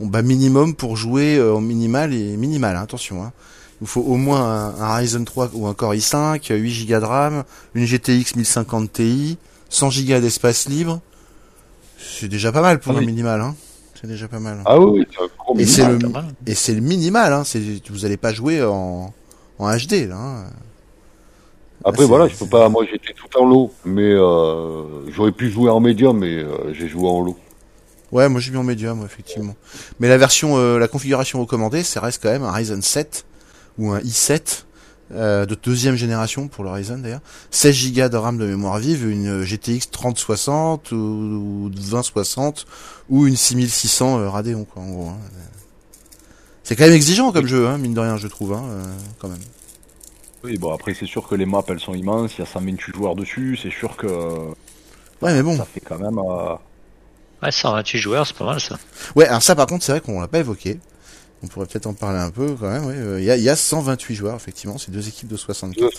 on 0.00 0.06
bat 0.06 0.22
minimum 0.22 0.74
pour 0.74 0.96
jouer 0.96 1.36
euh, 1.36 1.54
en 1.54 1.60
minimal 1.60 2.12
et 2.14 2.36
minimal. 2.36 2.76
hein, 2.76 2.82
attention, 2.82 3.22
hein. 3.24 3.32
il 3.80 3.86
faut 3.86 4.00
au 4.02 4.16
moins 4.16 4.40
un, 4.40 4.80
un 4.80 4.94
Ryzen 4.96 5.24
3 5.24 5.50
ou 5.54 5.66
un 5.66 5.74
Core 5.74 5.94
i5, 5.94 6.52
8 6.54 6.86
Go 6.86 7.00
de 7.00 7.04
RAM, 7.04 7.44
une 7.74 7.84
GTX 7.84 8.36
1050 8.36 8.92
Ti, 8.92 9.38
100 9.68 9.88
Go 10.06 10.20
d'espace 10.20 10.68
libre. 10.68 11.00
C'est 11.98 12.28
déjà 12.28 12.52
pas 12.52 12.62
mal 12.62 12.78
pour 12.78 12.92
Ah 12.92 12.96
un 12.96 13.00
oui. 13.00 13.06
minimal. 13.06 13.40
Hein. 13.40 13.56
C'est 14.00 14.06
déjà 14.06 14.28
pas 14.28 14.38
mal. 14.38 14.62
Ah 14.66 14.78
oui, 14.78 15.04
Et 15.54 15.64
minimal. 15.64 15.98
le, 16.46 16.50
et 16.50 16.54
c'est 16.54 16.74
le 16.74 16.80
minimal, 16.80 17.32
hein. 17.32 17.44
C'est, 17.44 17.60
vous 17.90 18.04
allez 18.04 18.16
pas 18.16 18.32
jouer 18.32 18.62
en, 18.62 19.12
en 19.58 19.76
HD, 19.76 20.08
là. 20.08 20.16
Hein. 20.16 20.44
Après 21.84 22.04
voilà, 22.04 22.26
je 22.28 22.36
peux 22.36 22.46
pas. 22.46 22.68
Moi 22.68 22.84
j'étais 22.90 23.14
tout 23.14 23.38
en 23.38 23.46
lot, 23.46 23.72
mais 23.84 24.12
euh, 24.12 25.08
j'aurais 25.10 25.32
pu 25.32 25.50
jouer 25.50 25.70
en 25.70 25.80
médium, 25.80 26.18
mais 26.18 26.36
euh, 26.36 26.72
j'ai 26.72 26.88
joué 26.88 27.08
en 27.08 27.20
lot. 27.20 27.36
Ouais, 28.10 28.28
moi 28.28 28.40
j'ai 28.40 28.50
mis 28.50 28.56
en 28.56 28.64
médium, 28.64 29.04
effectivement. 29.04 29.54
Mais 30.00 30.08
la 30.08 30.18
version, 30.18 30.56
euh, 30.56 30.78
la 30.78 30.88
configuration 30.88 31.40
recommandée, 31.40 31.82
ça 31.82 32.00
reste 32.00 32.22
quand 32.22 32.30
même 32.30 32.42
un 32.42 32.52
Ryzen 32.52 32.82
7 32.82 33.24
ou 33.78 33.90
un 33.90 34.00
i7 34.00 34.64
euh, 35.14 35.46
de 35.46 35.54
deuxième 35.54 35.96
génération 35.96 36.48
pour 36.48 36.64
le 36.64 36.70
Ryzen 36.70 37.00
d'ailleurs. 37.02 37.20
16 37.50 37.92
Go 37.94 38.08
de 38.08 38.16
RAM 38.16 38.38
de 38.38 38.46
mémoire 38.46 38.78
vive, 38.78 39.08
une 39.08 39.42
GTX 39.42 39.90
3060 39.90 40.92
ou, 40.92 40.96
ou 40.96 41.70
2060 41.70 42.66
ou 43.08 43.26
une 43.26 43.36
6600 43.36 44.18
euh, 44.20 44.28
Radeon 44.28 44.64
quoi, 44.64 44.82
en 44.82 44.90
gros. 44.90 45.08
hein. 45.08 45.18
C'est 46.62 46.76
quand 46.76 46.84
même 46.84 46.92
exigeant 46.92 47.32
comme 47.32 47.46
jeu, 47.46 47.66
hein, 47.66 47.78
mine 47.78 47.94
de 47.94 48.00
rien, 48.00 48.16
je 48.18 48.28
trouve, 48.28 48.52
hein, 48.52 48.62
euh, 48.68 48.84
quand 49.18 49.28
même. 49.28 49.38
Oui, 50.44 50.56
bon, 50.58 50.72
après, 50.72 50.94
c'est 50.94 51.06
sûr 51.06 51.26
que 51.26 51.34
les 51.34 51.46
maps, 51.46 51.64
elles 51.68 51.80
sont 51.80 51.94
immenses. 51.94 52.32
Il 52.36 52.40
y 52.40 52.42
a 52.42 52.46
128 52.46 52.94
joueurs 52.94 53.16
dessus. 53.16 53.58
C'est 53.60 53.70
sûr 53.72 53.96
que 53.96 54.06
Ouais, 54.06 55.34
mais 55.34 55.42
bon. 55.42 55.56
ça 55.56 55.64
fait 55.64 55.80
quand 55.80 55.98
même. 55.98 56.18
euh, 56.18 56.54
Ouais, 57.42 57.50
128 57.50 57.98
joueurs, 57.98 58.26
c'est 58.26 58.36
pas 58.36 58.44
mal 58.44 58.60
ça. 58.60 58.78
Ouais, 59.16 59.26
alors 59.26 59.42
ça 59.42 59.54
par 59.56 59.66
contre, 59.66 59.84
c'est 59.84 59.92
vrai 59.92 60.00
qu'on 60.00 60.20
l'a 60.20 60.28
pas 60.28 60.40
évoqué. 60.40 60.78
On 61.42 61.46
pourrait 61.46 61.66
peut-être 61.66 61.86
en 61.86 61.94
parler 61.94 62.18
un 62.18 62.30
peu 62.30 62.54
quand 62.58 62.68
même. 62.68 62.84
ouais. 62.86 62.94
Euh, 62.96 63.20
Il 63.20 63.24
y, 63.24 63.30
a, 63.30 63.36
il 63.36 63.42
y 63.42 63.48
a 63.48 63.54
128 63.56 64.14
joueurs, 64.14 64.36
effectivement. 64.36 64.76
C'est 64.78 64.90
deux 64.90 65.06
équipes 65.06 65.28
de 65.28 65.36
64. 65.36 65.80
Deux, 65.80 65.90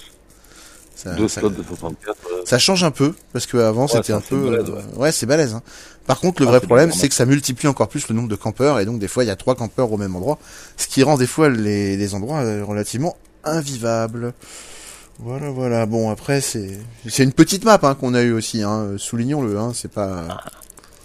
Ça, 0.95 1.13
deux 1.15 1.27
ça- 1.29 1.39
slots 1.39 1.49
de 1.49 1.63
64. 1.63 2.17
euh, 2.31 2.41
ça 2.45 2.59
change 2.59 2.83
un 2.83 2.91
peu 2.91 3.13
parce 3.31 3.45
que 3.45 3.55
avant 3.57 3.87
c'était 3.87 4.11
un 4.11 4.19
peu. 4.19 4.49
balèze, 4.51 4.69
euh, 4.69 4.73
ouais. 4.73 4.97
ouais, 4.97 5.11
c'est 5.13 5.25
balèze. 5.25 5.53
Hein. 5.53 5.61
Par 6.07 6.19
contre, 6.19 6.41
le 6.41 6.47
Ah, 6.47 6.51
vrai 6.51 6.59
problème, 6.61 6.91
c'est 6.91 7.07
que 7.07 7.15
ça 7.15 7.25
multiplie 7.25 7.67
encore 7.69 7.87
plus 7.87 8.09
le 8.09 8.15
nombre 8.15 8.27
de 8.27 8.35
campeurs 8.35 8.79
et 8.79 8.85
donc 8.85 8.99
des 8.99 9.07
fois 9.07 9.23
il 9.23 9.27
y 9.27 9.29
a 9.29 9.35
trois 9.37 9.55
campeurs 9.55 9.91
au 9.93 9.97
même 9.97 10.15
endroit, 10.15 10.39
ce 10.75 10.87
qui 10.87 11.03
rend 11.03 11.17
des 11.17 11.27
fois 11.27 11.47
les, 11.49 11.95
les 11.95 12.15
endroits 12.15 12.41
relativement 12.63 13.15
invivables. 13.45 14.33
Voilà, 15.19 15.49
voilà. 15.51 15.85
Bon, 15.85 16.09
après 16.09 16.41
c'est 16.41 16.77
c'est 17.07 17.23
une 17.23 17.31
petite 17.33 17.63
map 17.63 17.79
hein, 17.83 17.95
qu'on 17.95 18.13
a 18.13 18.21
eu 18.23 18.33
aussi. 18.33 18.63
Hein. 18.63 18.95
Soulignons-le. 18.97 19.57
Hein. 19.57 19.71
C'est 19.73 19.91
pas. 19.91 20.41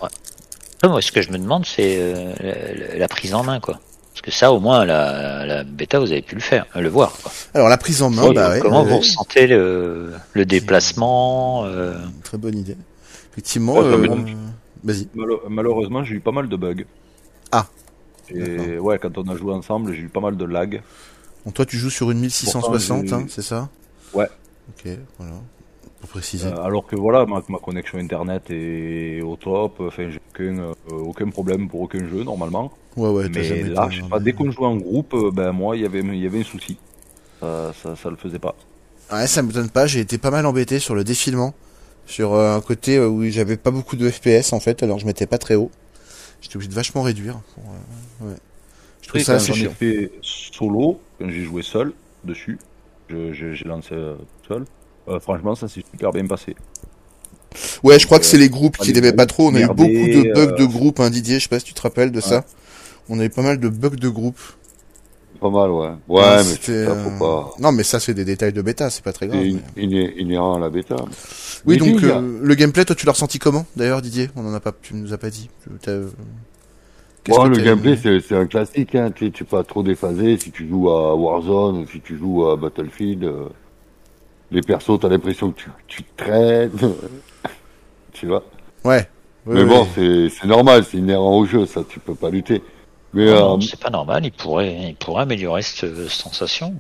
Après, 0.01 0.89
moi, 0.89 1.01
ce 1.03 1.13
que 1.13 1.23
je 1.23 1.31
me 1.31 1.39
demande, 1.39 1.65
c'est 1.67 1.97
euh, 1.99 2.33
la, 2.41 2.99
la 2.99 3.09
prise 3.09 3.33
en 3.35 3.43
main, 3.45 3.59
quoi. 3.61 3.81
Que 4.25 4.31
ça, 4.31 4.53
au 4.55 4.59
moins, 4.59 4.87
la, 4.87 5.45
la 5.45 5.65
bêta, 5.65 5.99
vous 5.99 6.11
avez 6.11 6.23
pu 6.23 6.35
le 6.35 6.41
faire, 6.41 6.65
le 6.75 6.89
voir. 6.89 7.13
Quoi. 7.23 7.31
Alors 7.53 7.69
la 7.69 7.77
prise 7.77 8.01
en 8.01 8.09
main, 8.09 8.33
bah 8.33 8.49
ouais, 8.53 8.59
comment 8.59 8.79
ouais, 8.81 8.85
vous 8.89 8.93
ouais. 8.95 8.99
ressentez 9.01 9.47
le, 9.47 10.15
le 10.33 10.47
déplacement 10.47 11.67
euh, 11.67 11.99
Très 12.23 12.39
bonne 12.39 12.57
idée. 12.57 12.79
Effectivement. 13.33 13.75
Ouais, 13.75 13.83
ça 13.83 13.89
euh. 13.99 14.25
Vas-y. 14.83 15.09
malheureusement, 15.51 16.05
j'ai 16.05 16.15
eu 16.15 16.21
pas 16.21 16.33
mal 16.33 16.49
de 16.49 16.57
bugs. 16.57 16.85
Ah. 17.53 17.67
Et 18.31 18.79
ouais, 18.79 18.99
quand 18.99 19.19
on 19.19 19.29
a 19.29 19.37
joué 19.37 19.53
ensemble, 19.53 19.93
j'ai 19.93 20.01
eu 20.01 20.09
pas 20.09 20.21
mal 20.21 20.39
de 20.39 20.45
lag. 20.47 20.81
Bon, 21.45 21.51
toi, 21.51 21.67
tu 21.67 21.77
joues 21.77 21.91
sur 21.91 22.11
une 22.11 22.21
1660, 22.21 23.01
Pourtant, 23.03 23.19
j'ai- 23.19 23.25
hein, 23.25 23.27
c'est 23.29 23.43
ça? 23.43 23.69
Ouais. 24.15 24.29
Ok, 24.71 24.91
voilà. 25.19 25.35
Pour 26.05 26.11
préciser. 26.11 26.49
Euh, 26.49 26.63
alors 26.63 26.87
que 26.87 26.97
voilà, 26.97 27.25
ma, 27.25 27.43
ma 27.49 27.59
connexion 27.59 27.99
internet 27.99 28.43
est 28.51 29.23
au 29.23 29.37
top, 29.37 29.81
enfin 29.81 30.11
j'ai 30.11 30.21
aucun, 30.31 30.59
euh, 30.59 30.75
aucun 30.91 31.31
problème 31.31 31.69
pour 31.69 31.81
aucun 31.81 32.07
jeu 32.07 32.25
normalement. 32.25 32.73
ouais, 32.97 33.09
ouais, 33.09 33.29
mais 33.31 33.63
là, 33.63 33.89
je 33.91 34.03
sais 34.03 34.09
pas, 34.09 34.21
dès 34.21 34.35
qu'on 34.35 34.51
jouait 34.51 34.67
en 34.67 34.77
groupe, 34.77 35.15
euh, 35.15 35.31
ben 35.33 35.53
moi 35.53 35.77
il 35.77 35.83
y 35.83 35.87
avait, 35.87 36.01
il 36.01 36.23
y 36.23 36.27
avait 36.27 36.41
un 36.41 36.45
souci. 36.45 36.77
Ça, 37.41 37.73
ça, 37.83 37.97
ça 37.97 38.11
le 38.11 38.17
faisait 38.17 38.39
pas. 38.39 38.55
Ouais, 39.13 39.27
ça 39.27 39.43
me 39.43 39.53
donne 39.53 39.71
pas. 39.71 39.87
J'ai 39.87 40.01
été 40.01 40.19
pas 40.19 40.31
mal 40.31 40.45
embêté 40.47 40.79
sur 40.79 40.95
le 40.95 41.05
défilement, 41.05 41.55
sur 42.07 42.35
euh, 42.35 42.57
un 42.57 42.61
côté 42.61 42.97
euh, 42.97 43.09
où 43.09 43.25
j'avais 43.25 43.57
pas 43.57 43.71
beaucoup 43.71 43.97
de 43.97 44.11
FPS 44.11 44.53
en 44.53 44.61
fait, 44.61 44.83
alors 44.83 44.99
je 44.99 45.07
mettais 45.07 45.27
pas 45.27 45.39
très 45.39 45.55
haut. 45.55 45.71
J'étais 46.43 46.57
obligé 46.57 46.69
de 46.69 46.75
vachement 46.75 47.03
réduire. 47.03 47.41
Pour, 47.55 47.65
euh, 47.65 48.31
ouais. 48.31 48.37
Je 49.01 49.09
trouve 49.09 49.23
ça 49.23 49.35
assez 49.35 49.55
chiant. 49.55 49.71
fait 49.71 50.13
solo, 50.21 51.01
quand 51.19 51.31
j'ai 51.31 51.45
joué 51.45 51.63
seul 51.63 51.93
dessus, 52.25 52.59
j'ai 53.09 53.65
lancé 53.65 53.95
euh, 53.95 54.17
seul. 54.47 54.65
Euh, 55.09 55.21
franchement, 55.21 55.55
ça 55.55 55.69
s'est 55.69 55.83
super 55.91 56.13
bien 56.13 56.27
passé. 56.27 56.55
Ouais, 57.83 57.99
je 57.99 58.07
crois 58.07 58.19
que 58.19 58.25
euh, 58.25 58.29
c'est 58.29 58.39
les 58.39 58.49
groupes 58.49 58.77
qui 58.79 58.89
les 58.93 59.01
l'aimaient 59.01 59.13
pas 59.17 59.27
trop. 59.27 59.49
On 59.49 59.55
a 59.55 59.61
eu 59.61 59.67
beaucoup 59.69 59.83
de 59.89 60.33
bugs 60.35 60.57
de 60.57 60.63
euh, 60.63 60.67
groupe, 60.67 61.01
hein, 61.01 61.11
Didier. 61.11 61.39
Je 61.39 61.45
sais 61.45 61.49
pas 61.49 61.59
si 61.61 61.67
tu 61.67 61.75
te 61.75 61.83
rappelles 61.83 62.11
de 62.11 62.21
ça. 62.21 62.45
On 63.09 63.21
a 63.21 63.25
eu 63.25 63.31
pas 63.31 63.43
mal 63.43 63.61
de 63.61 63.69
bugs 63.69 63.91
de 63.91 64.09
groupe. 64.09 64.39
Pas 65.41 65.51
mal, 65.51 65.71
ouais. 65.71 65.89
Ouais, 66.09 66.23
Ouais, 66.23 66.37
mais 66.39 66.43
c'était, 66.45 66.85
ça, 66.87 66.93
euh, 66.93 67.05
faut 67.05 67.19
pas. 67.19 67.51
Non, 67.61 67.71
mais 67.73 67.83
ça, 67.83 68.01
c'est 68.01 68.15
des 68.15 68.25
détails 68.25 68.53
de 68.53 68.63
bêta, 68.63 68.89
c'est 68.89 69.05
pas 69.05 69.13
très 69.13 69.27
grave. 69.27 69.43
C'est 69.77 69.87
mais- 69.87 70.15
inhérent 70.17 70.55
à 70.55 70.59
la 70.59 70.71
bêta. 70.71 70.97
Oui, 70.99 71.11
Mais 71.67 71.77
donc 71.77 71.99
dis, 71.99 72.07
euh, 72.07 72.39
le 72.43 72.55
gameplay, 72.55 72.85
toi, 72.85 72.97
tu 72.97 73.05
l'as 73.05 73.13
ressenti 73.13 73.39
comment 73.39 73.67
D'ailleurs, 73.77 74.01
Didier, 74.01 74.31
on 74.37 74.47
en 74.47 74.55
a 74.55 74.61
pas, 74.61 74.73
tu 74.81 74.95
nous 74.95 75.13
as 75.13 75.19
pas 75.19 75.31
dit. 75.31 75.51
Euh, 75.89 76.09
que 77.25 77.49
le 77.49 77.57
gameplay, 77.63 77.97
c'est 77.97 78.37
un 78.37 78.47
classique. 78.47 78.95
Hein. 78.95 79.11
Tu, 79.15 79.31
tu 79.33 79.45
pas 79.45 79.65
trop 79.65 79.83
déphaser 79.83 80.39
si 80.39 80.51
tu 80.51 80.69
joues 80.69 80.89
à 80.91 81.15
Warzone 81.15 81.79
ou 81.79 81.87
si 81.87 82.01
tu 82.01 82.17
joues 82.19 82.47
à 82.47 82.57
Battlefield. 82.57 83.25
euh, 83.25 83.49
les 84.55 84.63
persos, 84.63 84.99
t'as 85.01 85.09
l'impression 85.09 85.51
que 85.51 85.61
tu, 85.61 85.71
tu 85.87 86.03
traînes. 86.17 86.71
tu 88.13 88.27
vois 88.27 88.45
Ouais. 88.85 89.09
Mais 89.47 89.65
bon, 89.65 89.87
c'est 89.95 90.31
c'est 90.31 90.47
normal, 90.47 90.85
c'est 90.91 90.97
inhérent 90.99 91.37
au 91.39 91.45
jeu, 91.45 91.67
ça, 91.67 91.83
tu 91.87 92.01
peux 92.01 92.15
pas 92.15 92.31
lutter. 92.31 92.63
Mais 93.13 93.27
Non, 93.27 93.59
euh, 93.59 93.61
c'est 93.61 93.79
pas 93.79 93.91
normal, 93.91 94.25
il 94.25 94.33
pourrait, 94.33 94.89
il 94.91 94.97
pourrait 94.97 95.23
améliorer 95.23 95.63
cette 95.63 95.85
euh, 95.85 96.09
sensation. 96.09 96.75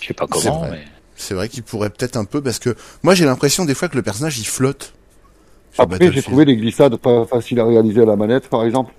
Je 0.00 0.06
sais 0.08 0.14
pas 0.14 0.26
C'est 0.32 0.44
comment, 0.48 0.60
vrai. 0.60 0.70
mais. 0.70 0.84
C'est 1.14 1.34
vrai 1.34 1.48
qu'il 1.48 1.62
pourrait 1.62 1.90
peut-être 1.90 2.16
un 2.16 2.24
peu 2.26 2.42
parce 2.42 2.58
que 2.58 2.74
moi 3.02 3.14
j'ai 3.14 3.24
l'impression 3.24 3.64
des 3.64 3.74
fois 3.74 3.88
que 3.88 3.96
le 3.96 4.02
personnage 4.02 4.38
il 4.38 4.46
flotte. 4.46 4.92
après, 5.78 6.12
j'ai 6.12 6.22
trouvé 6.22 6.44
les 6.44 6.56
glissades 6.56 6.96
pas 6.96 7.24
faciles 7.26 7.58
à 7.60 7.64
réaliser 7.64 8.02
à 8.02 8.04
la 8.06 8.16
manette, 8.16 8.48
par 8.48 8.64
exemple. 8.64 8.92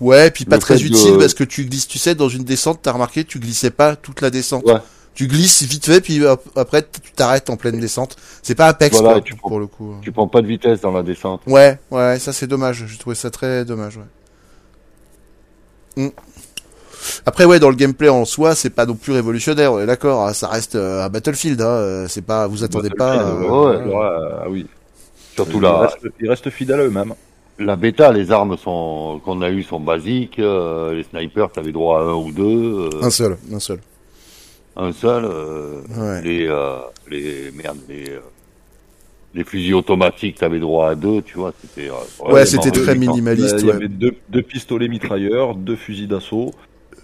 Ouais, 0.00 0.30
puis 0.30 0.44
pas 0.44 0.56
le 0.56 0.60
très 0.62 0.82
utile 0.82 1.12
de- 1.12 1.16
parce 1.18 1.34
que 1.34 1.44
tu 1.44 1.64
glisses, 1.64 1.88
tu 1.88 1.98
sais, 1.98 2.14
dans 2.14 2.28
une 2.28 2.44
descente, 2.44 2.80
t'as 2.82 2.92
remarqué, 2.92 3.24
tu 3.24 3.38
glissais 3.38 3.70
pas 3.70 3.96
toute 3.96 4.20
la 4.20 4.30
descente. 4.30 4.64
Ouais. 4.66 4.74
Tu 5.16 5.26
glisses 5.26 5.62
vite 5.62 5.86
fait, 5.86 6.00
puis 6.00 6.20
après 6.54 6.82
tu 6.82 7.10
t'arrêtes 7.12 7.48
en 7.50 7.56
pleine 7.56 7.80
descente. 7.80 8.16
C'est 8.42 8.54
pas 8.54 8.66
Apex 8.68 8.94
Voilà, 8.98 9.14
quoi, 9.14 9.18
et 9.18 9.22
tu 9.22 9.34
pour 9.34 9.48
prends- 9.50 9.58
le 9.58 9.66
coup. 9.66 9.94
Tu 10.02 10.12
prends 10.12 10.28
pas 10.28 10.42
de 10.42 10.46
vitesse 10.46 10.82
dans 10.82 10.92
la 10.92 11.02
descente. 11.02 11.40
Ouais, 11.46 11.78
ouais, 11.90 12.18
ça 12.20 12.32
c'est 12.34 12.46
dommage. 12.46 12.84
J'ai 12.86 12.98
trouvé 12.98 13.16
ça 13.16 13.30
très 13.30 13.64
dommage. 13.64 13.96
Ouais. 13.96 14.04
Hmm. 16.04 16.10
Après 17.24 17.44
ouais, 17.44 17.58
dans 17.58 17.70
le 17.70 17.76
gameplay 17.76 18.08
en 18.08 18.24
soi, 18.24 18.54
c'est 18.54 18.70
pas 18.70 18.84
non 18.84 18.94
plus 18.94 19.12
révolutionnaire. 19.12 19.72
On 19.72 19.80
est 19.80 19.86
d'accord, 19.86 20.26
hein, 20.26 20.32
ça 20.34 20.48
reste 20.48 20.74
euh, 20.74 21.04
un 21.04 21.08
Battlefield. 21.08 21.60
Hein, 21.62 21.64
euh, 21.66 22.06
c'est 22.08 22.20
pas, 22.22 22.46
vous 22.46 22.62
attendez 22.64 22.90
pas. 22.90 23.16
Euh, 23.22 23.40
ouais, 23.42 23.48
ouais. 23.48 23.84
ouais, 23.84 23.94
euh, 23.94 24.30
ah 24.42 24.46
oui. 24.50 24.66
Surtout 25.34 25.58
Ils 25.60 25.66
restent, 25.66 25.98
ils 26.20 26.28
restent 26.28 26.50
fidèles 26.50 26.80
à 26.80 26.84
eux-mêmes. 26.84 27.14
la 27.58 27.76
bêta, 27.76 28.12
les 28.12 28.32
armes 28.32 28.56
sont 28.58 29.20
qu'on 29.24 29.40
a 29.42 29.48
eues 29.50 29.62
sont 29.62 29.80
basiques. 29.80 30.38
euh, 30.38 30.92
les 30.94 31.04
snipers, 31.04 31.50
t'avais 31.52 31.72
droit 31.72 32.00
à 32.00 32.02
un 32.02 32.14
ou 32.14 32.32
deux. 32.32 32.90
euh, 32.92 33.02
Un 33.02 33.10
seul, 33.10 33.36
un 33.52 33.60
seul. 33.60 33.80
Un 34.76 34.92
seul. 34.92 35.24
euh, 35.24 35.80
Ouais. 35.96 36.22
Les, 36.22 36.46
euh, 36.48 36.76
les, 37.10 37.50
merde, 37.52 37.78
les, 37.88 38.10
euh, 38.10 38.20
les 39.34 39.44
fusils 39.44 39.74
automatiques, 39.74 40.38
t'avais 40.38 40.58
droit 40.58 40.90
à 40.90 40.94
deux, 40.94 41.22
tu 41.22 41.36
vois. 41.38 41.52
C'était, 41.60 41.88
euh, 41.90 42.30
Ouais, 42.32 42.46
c'était 42.46 42.70
très 42.70 42.94
minimaliste. 42.96 43.56
Il 43.60 43.66
y 43.66 43.68
ouais. 43.70 43.74
avait 43.74 43.88
deux, 43.88 44.14
deux 44.28 44.42
pistolets 44.42 44.88
mitrailleurs, 44.88 45.54
deux 45.54 45.76
fusils 45.76 46.08
d'assaut, 46.08 46.52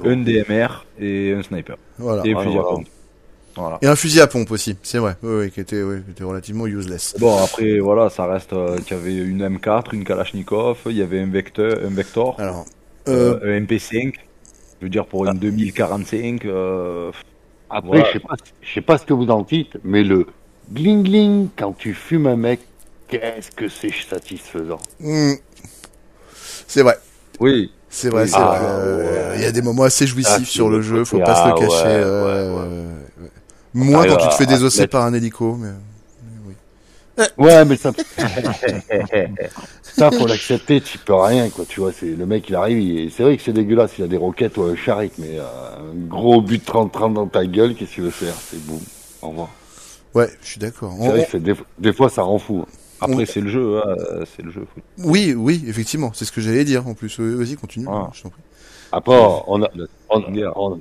un 0.04 0.16
DMR 0.16 0.84
et 0.98 1.32
un 1.32 1.42
sniper. 1.42 1.76
Voilà. 1.98 2.22
Et 2.26 2.32
un 2.32 2.36
Ouais, 2.36 2.44
fusil 2.44 2.58
à 2.58 2.62
voilà. 2.62 2.76
pompe. 2.76 2.86
Voilà. 3.54 3.78
Et 3.82 3.86
un 3.86 3.96
fusil 3.96 4.20
à 4.22 4.26
pompe 4.26 4.50
aussi, 4.50 4.76
c'est 4.82 4.96
vrai. 4.98 5.14
Oui, 5.22 5.34
oui, 5.40 5.50
qui 5.50 5.60
était, 5.60 5.82
oui, 5.82 5.96
qui 6.04 6.12
était 6.12 6.24
relativement 6.24 6.66
useless. 6.66 7.14
Bon, 7.18 7.36
après, 7.36 7.78
voilà, 7.80 8.08
ça 8.08 8.24
reste. 8.26 8.54
euh, 8.54 8.78
y 8.90 8.94
avait 8.94 9.14
une 9.14 9.42
M4, 9.46 9.92
une 9.94 10.04
Kalachnikov, 10.04 10.78
il 10.86 10.96
y 10.96 11.02
avait 11.02 11.20
un 11.20 11.26
Vector, 11.30 11.74
un 11.84 11.90
Vector 11.94 12.34
Alors, 12.40 12.64
euh, 13.08 13.38
euh, 13.42 13.58
un 13.58 13.60
MP5. 13.60 14.14
Je 14.80 14.86
veux 14.86 14.90
dire, 14.90 15.04
pour 15.04 15.26
une 15.26 15.38
2045. 15.38 16.46
Après, 17.74 17.88
Voilà. 17.88 18.04
je 18.08 18.12
sais 18.12 18.20
pas, 18.20 18.34
je 18.60 18.74
sais 18.74 18.80
pas 18.82 18.98
ce 18.98 19.04
que 19.06 19.14
vous 19.14 19.30
en 19.30 19.42
dites, 19.42 19.78
mais 19.82 20.02
le 20.04 20.26
gling 20.72 21.02
gling 21.04 21.48
quand 21.56 21.72
tu 21.76 21.94
fumes 21.94 22.26
un 22.26 22.36
mec, 22.36 22.60
qu'est-ce 23.08 23.50
que 23.50 23.68
c'est 23.68 23.90
satisfaisant. 24.08 24.78
hmm, 25.00 25.32
c'est 26.66 26.82
vrai. 26.82 26.98
Oui. 27.40 27.72
C'est 27.88 28.08
vrai, 28.08 28.22
Oui. 28.24 28.28
c'est 28.30 28.36
Ah, 28.38 28.44
vrai. 28.46 28.58
Euh, 28.62 29.32
Il 29.36 29.42
y 29.42 29.46
a 29.46 29.52
des 29.52 29.62
moments 29.62 29.82
assez 29.84 30.06
jouissifs 30.06 30.34
Ah, 30.42 30.44
sur 30.44 30.70
le 30.70 30.80
jeu, 30.82 31.04
faut 31.04 31.18
pas 31.18 31.34
se 31.34 31.48
le 31.48 31.54
ah, 31.54 31.58
cacher. 31.58 31.66
ouais, 31.68 32.02
euh, 32.04 32.54
ouais, 32.54 32.56
ouais. 32.58 32.68
ouais, 32.68 33.24
ouais. 33.24 33.30
Moins 33.74 34.06
quand 34.06 34.16
tu 34.16 34.28
te 34.28 34.34
fais 34.34 34.46
désosser 34.46 34.86
par 34.86 35.04
un 35.04 35.12
hélico, 35.14 35.56
mais. 35.56 35.70
Ouais, 37.38 37.64
mais 37.64 37.76
ça, 37.76 37.92
ça 39.82 40.10
faut 40.10 40.26
l'accepter, 40.26 40.80
tu 40.80 40.98
peux 40.98 41.14
rien, 41.14 41.48
quoi. 41.50 41.64
Tu 41.68 41.80
vois, 41.80 41.92
c'est 41.92 42.06
le 42.06 42.26
mec, 42.26 42.48
il 42.48 42.54
arrive, 42.54 42.78
il- 42.80 43.10
c'est 43.10 43.22
vrai 43.22 43.36
que 43.36 43.42
c'est 43.42 43.52
dégueulasse, 43.52 43.92
il 43.98 44.04
a 44.04 44.08
des 44.08 44.16
roquettes 44.16 44.56
ou 44.56 44.62
un 44.64 44.76
charrette, 44.76 45.12
mais 45.18 45.38
euh, 45.38 45.42
un 45.42 46.06
gros 46.08 46.40
but 46.40 46.64
30-30 46.64 47.14
dans 47.14 47.26
ta 47.26 47.44
gueule, 47.46 47.74
qu'est-ce 47.74 47.90
que 47.90 47.94
tu 47.96 48.00
veux 48.02 48.10
faire 48.10 48.34
C'est 48.50 48.64
boum, 48.64 48.80
au 49.22 49.28
revoir. 49.30 49.48
Ouais, 50.14 50.28
je 50.42 50.48
suis 50.48 50.60
d'accord. 50.60 50.94
C'est 51.00 51.08
vrai 51.08 51.26
que 51.30 51.36
des, 51.38 51.54
des 51.78 51.92
fois, 51.92 52.08
ça 52.10 52.22
rend 52.22 52.38
fou. 52.38 52.64
hein. 52.66 52.72
Après, 53.00 53.22
On- 53.22 53.26
c'est 53.26 53.40
le 53.40 53.48
jeu, 53.50 53.80
hein, 53.84 53.96
c'est 54.36 54.42
le 54.44 54.52
jeu. 54.52 54.64
faut- 54.74 54.80
Oui, 55.08 55.34
oui, 55.36 55.64
effectivement, 55.66 56.12
c'est 56.14 56.24
ce 56.24 56.30
que 56.32 56.40
j'allais 56.40 56.64
dire 56.64 56.86
en 56.86 56.94
plus. 56.94 57.18
Oui, 57.18 57.34
Vas-y, 57.34 57.56
continue. 57.56 57.86
Ah. 57.90 58.10
je 58.12 58.22
t'en 58.22 58.28
prie. 58.28 58.42
Après, 58.92 59.16
on 59.46 59.62
a, 59.62 59.68
on- 60.10 60.80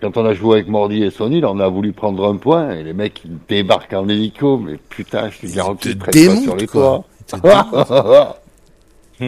quand 0.00 0.16
on 0.16 0.24
a 0.26 0.34
joué 0.34 0.56
avec 0.58 0.68
Mordi 0.68 1.02
et 1.02 1.10
Sony, 1.10 1.40
là, 1.40 1.50
on 1.50 1.58
a 1.60 1.68
voulu 1.68 1.92
prendre 1.92 2.26
un 2.28 2.36
point, 2.36 2.72
et 2.72 2.82
les 2.82 2.92
mecs, 2.92 3.22
ils 3.24 3.38
débarquent 3.48 3.94
en 3.94 4.08
hélico, 4.08 4.58
mais 4.58 4.78
putain, 4.88 5.30
je 5.30 5.46
te 5.46 5.54
garantis, 5.54 5.88
te 5.88 5.88
ils 5.94 5.98
pas 5.98 6.10
démontent, 6.10 6.42
sur 6.42 6.56
les 6.56 6.66
quoi. 6.66 7.04
toits. 7.28 8.38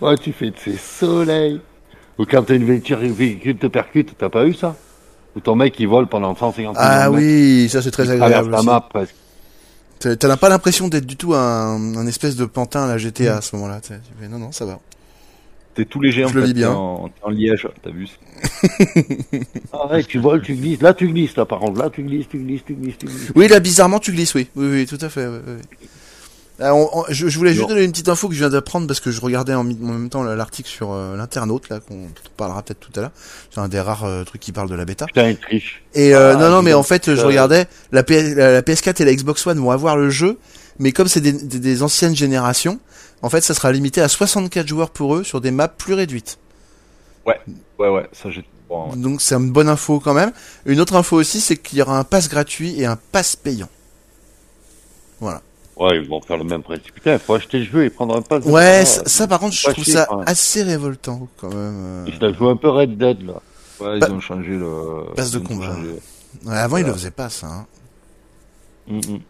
ouais, 0.00 0.16
tu 0.18 0.32
fais 0.32 0.50
de 0.50 0.56
ces 0.56 0.76
soleils. 0.76 1.60
Ou 2.18 2.24
quand 2.26 2.42
t'as 2.42 2.54
une 2.56 2.64
voiture, 2.66 2.98
véhicule 2.98 3.56
te 3.56 3.66
percute, 3.66 4.16
t'as 4.18 4.28
pas 4.28 4.46
eu 4.46 4.52
ça? 4.54 4.76
Ou 5.36 5.40
ton 5.40 5.54
mec, 5.54 5.74
il 5.78 5.86
vole 5.88 6.06
pendant 6.06 6.34
150 6.34 6.76
Ah 6.78 7.10
oui, 7.10 7.68
ça 7.70 7.80
c'est 7.82 7.90
très 7.90 8.10
agréable. 8.10 8.50
la 8.50 8.62
map 8.62 8.80
presque. 8.80 9.14
T'as 10.00 10.36
pas 10.36 10.48
l'impression 10.48 10.88
d'être 10.88 11.06
du 11.06 11.16
tout 11.16 11.34
un, 11.34 11.96
un 11.96 12.06
espèce 12.06 12.34
de 12.34 12.46
pantin 12.46 12.84
à 12.84 12.88
la 12.88 12.98
GTA 12.98 13.36
à 13.36 13.40
ce 13.40 13.54
moment-là. 13.56 13.80
Non, 14.30 14.38
non, 14.38 14.52
ça 14.52 14.64
va. 14.64 14.80
T'es 15.74 15.84
tout 15.84 16.00
léger 16.00 16.24
en 16.24 16.28
Je 16.28 16.34
le 16.34 16.40
fait, 16.42 16.46
vis 16.48 16.54
bien. 16.54 16.70
t'es 16.70 16.74
En, 16.74 17.10
en 17.22 17.30
liège, 17.30 17.68
t'as 17.82 17.90
vu 17.90 18.06
Ah 19.72 19.86
ouais, 19.90 20.02
tu 20.04 20.18
voles, 20.18 20.42
tu 20.42 20.54
glisses. 20.54 20.82
Là, 20.82 20.94
tu 20.94 21.08
glisses, 21.08 21.36
là, 21.36 21.44
par 21.44 21.60
contre. 21.60 21.80
Là, 21.80 21.90
tu 21.90 22.02
glisses, 22.02 22.28
tu 22.28 22.38
glisses, 22.38 22.62
tu 22.66 22.74
glisses, 22.74 22.98
tu 22.98 23.06
glisses. 23.06 23.32
Oui, 23.34 23.48
là, 23.48 23.60
bizarrement, 23.60 23.98
tu 24.00 24.12
glisses, 24.12 24.34
oui. 24.34 24.48
Oui, 24.56 24.66
oui, 24.70 24.86
tout 24.86 24.98
à 25.00 25.08
fait. 25.08 25.26
oui, 25.26 25.38
oui. 25.46 25.86
Ah, 26.62 26.74
on- 26.74 26.90
on- 26.92 27.04
je, 27.08 27.28
je 27.28 27.38
voulais 27.38 27.54
juste 27.54 27.68
donner 27.68 27.84
une 27.84 27.90
petite 27.92 28.10
info 28.10 28.28
que 28.28 28.34
je 28.34 28.40
viens 28.40 28.50
d'apprendre 28.50 28.86
parce 28.86 29.00
que 29.00 29.10
je 29.10 29.18
regardais 29.22 29.54
en, 29.54 29.64
même 29.64 30.10
temps 30.10 30.22
l'article 30.22 30.68
sur 30.68 30.92
euh, 30.92 31.16
l'internaute, 31.16 31.70
là, 31.70 31.80
qu'on 31.80 32.08
parlera 32.36 32.62
peut-être 32.62 32.80
tout 32.80 32.92
à 32.96 33.00
l'heure. 33.00 33.12
C'est 33.50 33.60
un 33.60 33.68
des 33.68 33.80
rares 33.80 34.04
euh, 34.04 34.24
trucs 34.24 34.42
qui 34.42 34.52
parle 34.52 34.68
de 34.68 34.74
la 34.74 34.84
bêta. 34.84 35.06
Putain, 35.06 35.30
il 35.30 35.38
triche. 35.38 35.82
Et 35.94 36.14
euh, 36.14 36.34
Ah, 36.34 36.36
non, 36.38 36.50
non, 36.50 36.60
mais 36.62 36.74
en 36.74 36.82
fait, 36.82 37.14
je 37.14 37.20
regardais, 37.24 37.66
la, 37.92 38.02
PS, 38.02 38.34
la, 38.36 38.52
la 38.52 38.62
PS4 38.62 39.00
et 39.00 39.06
la 39.06 39.14
Xbox 39.14 39.46
One 39.46 39.58
vont 39.58 39.70
avoir 39.70 39.96
le 39.96 40.10
jeu, 40.10 40.36
mais 40.80 40.90
comme 40.90 41.06
c'est 41.06 41.20
des, 41.20 41.32
des, 41.32 41.60
des 41.60 41.82
anciennes 41.84 42.16
générations, 42.16 42.80
en 43.22 43.30
fait, 43.30 43.42
ça 43.42 43.54
sera 43.54 43.70
limité 43.70 44.00
à 44.00 44.08
64 44.08 44.66
joueurs 44.66 44.90
pour 44.90 45.14
eux 45.14 45.22
sur 45.22 45.40
des 45.40 45.52
maps 45.52 45.68
plus 45.68 45.94
réduites. 45.94 46.38
Ouais, 47.26 47.38
ouais, 47.78 48.08
ça 48.12 48.30
j'ai. 48.30 48.44
Bon, 48.68 48.90
ouais. 48.90 48.96
Donc 48.96 49.20
c'est 49.20 49.34
une 49.36 49.50
bonne 49.52 49.68
info 49.68 50.00
quand 50.00 50.14
même. 50.14 50.32
Une 50.66 50.80
autre 50.80 50.96
info 50.96 51.16
aussi, 51.16 51.40
c'est 51.40 51.56
qu'il 51.56 51.78
y 51.78 51.82
aura 51.82 51.98
un 51.98 52.04
pass 52.04 52.28
gratuit 52.28 52.80
et 52.80 52.86
un 52.86 52.96
pass 52.96 53.36
payant. 53.36 53.68
Voilà. 55.20 55.42
Ouais, 55.76 55.96
ils 55.98 56.08
vont 56.08 56.20
faire 56.20 56.36
le 56.36 56.44
même 56.44 56.62
principe. 56.62 56.92
Putain, 56.94 57.18
faut 57.18 57.34
acheter 57.34 57.58
le 57.60 57.64
jeu 57.64 57.84
et 57.84 57.90
prendre 57.90 58.16
un 58.16 58.22
pass. 58.22 58.44
Ouais, 58.44 58.80
Ah, 58.82 58.84
ça, 58.84 59.02
ça, 59.06 59.26
par 59.26 59.40
contre, 59.40 59.54
je 59.54 59.68
trouve 59.70 59.84
ça 59.84 60.06
même. 60.10 60.24
assez 60.26 60.62
révoltant 60.62 61.28
quand 61.38 61.48
même. 61.48 61.56
euh. 61.58 62.04
Ils 62.08 62.14
se 62.14 62.32
joué 62.36 62.50
un 62.50 62.56
peu 62.56 62.68
Red 62.68 62.98
Dead, 62.98 63.22
là. 63.22 63.40
Ouais, 63.80 63.98
ils 63.98 64.04
ont 64.12 64.20
changé 64.20 64.50
le. 64.50 65.14
passe 65.14 65.30
de 65.30 65.38
combat. 65.38 65.74
changé. 65.74 65.94
Ouais, 66.44 66.56
avant, 66.56 66.76
ils 66.76 66.86
le 66.86 66.92
faisaient 66.92 67.10
pas 67.10 67.30
ça. 67.30 67.46
Hein. 67.46 67.66
Mm, 68.88 68.96
mm. 68.98 69.20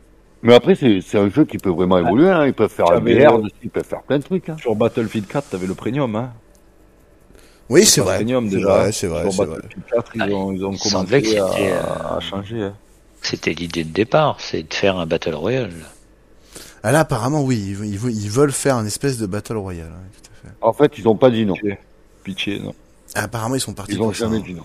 Mais 0.43 0.55
après, 0.55 0.75
c'est 0.75 1.01
c'est 1.03 1.19
un 1.19 1.29
jeu 1.29 1.45
qui 1.45 1.59
peut 1.59 1.71
vraiment 1.71 1.99
évoluer. 1.99 2.31
Hein. 2.31 2.47
Ils 2.47 2.55
peuvent 2.55 2.71
faire 2.73 2.91
avais, 2.91 3.25
VR 3.27 3.39
dessus, 3.41 3.55
ils 3.65 3.71
peuvent 3.71 3.85
faire 3.85 4.03
plein 4.03 4.19
de 4.19 4.25
trucs. 4.25 4.49
Hein. 4.49 4.57
Sur 4.59 4.75
Battlefield 4.75 5.27
4, 5.27 5.51
t'avais 5.51 5.67
le 5.67 5.75
premium, 5.75 6.15
hein. 6.17 6.33
Oui, 7.69 7.85
c'est 7.85 8.01
vrai. 8.01 8.17
Premium 8.17 8.49
C'est 8.49 8.57
déjà. 8.57 8.69
vrai, 8.69 8.93
c'est 8.93 9.07
vrai, 9.07 9.23
Sur 9.25 9.33
c'est 9.33 9.45
vrai. 9.45 9.57
Battlefield 9.57 9.85
4, 9.93 10.13
ils 10.17 10.23
Ah, 10.23 10.29
ont, 10.29 10.53
ils 10.53 10.65
ont 10.65 10.77
commencé 10.77 11.39
à, 11.39 11.45
euh, 11.45 12.17
à 12.17 12.21
changer. 12.21 12.63
hein. 12.63 12.75
C'était 13.23 13.53
l'idée 13.53 13.85
de 13.85 13.93
départ, 13.93 14.37
c'est 14.41 14.63
de 14.69 14.73
faire 14.75 14.97
un 14.99 15.05
Battle 15.07 15.35
Royale. 15.35 15.73
Ah 16.83 16.91
là, 16.91 17.01
apparemment, 17.01 17.43
oui, 17.43 17.59
ils, 17.79 17.85
ils, 17.95 18.23
ils 18.25 18.31
veulent 18.31 18.53
faire 18.53 18.77
un 18.77 18.87
espèce 18.87 19.19
de 19.19 19.27
battle 19.27 19.59
royale. 19.59 19.93
hein, 19.93 20.09
tout 20.23 20.31
à 20.33 20.49
fait. 20.49 20.55
En 20.63 20.73
fait, 20.73 20.97
ils 20.97 21.07
ont 21.07 21.17
pas 21.17 21.31
dit 21.31 21.45
non. 21.45 21.55
Pitché, 22.25 22.59
non. 22.59 22.75
Ah, 23.15 23.25
apparemment, 23.25 23.57
ils 23.57 23.61
sont 23.61 23.75
partis 23.75 23.93
Ils 23.93 24.01
ont 24.01 24.07
pour 24.07 24.17
ça. 24.17 24.25
jamais 24.25 24.39
hein. 24.39 24.43
dit 24.47 24.55
non. 24.55 24.63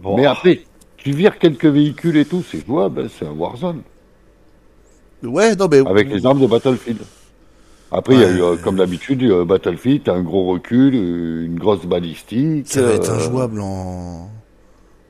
Bon. 0.00 0.16
Mais 0.16 0.26
après, 0.26 0.64
tu 1.06 1.12
vires 1.12 1.38
quelques 1.38 1.66
véhicules 1.66 2.16
et 2.16 2.24
tout, 2.24 2.42
c'est 2.50 2.66
jouable, 2.66 3.02
hein, 3.02 3.06
c'est 3.16 3.24
un 3.24 3.30
Warzone. 3.30 3.82
Ouais, 5.22 5.54
non, 5.54 5.68
mais. 5.70 5.86
Avec 5.86 6.08
les 6.10 6.26
armes 6.26 6.40
de 6.40 6.48
Battlefield. 6.48 6.98
Après, 7.92 8.14
il 8.14 8.20
y 8.20 8.24
a 8.24 8.28
eu, 8.30 8.42
euh, 8.42 8.56
comme 8.56 8.74
d'habitude, 8.78 9.22
euh, 9.22 9.44
Battlefield, 9.44 10.02
t'as 10.02 10.14
un 10.14 10.22
gros 10.22 10.46
recul, 10.50 10.94
une 10.96 11.60
grosse 11.60 11.86
balistique. 11.86 12.66
Ça 12.66 12.82
va 12.82 12.90
être 12.94 13.08
euh, 13.08 13.14
injouable 13.18 13.60
en. 13.60 14.28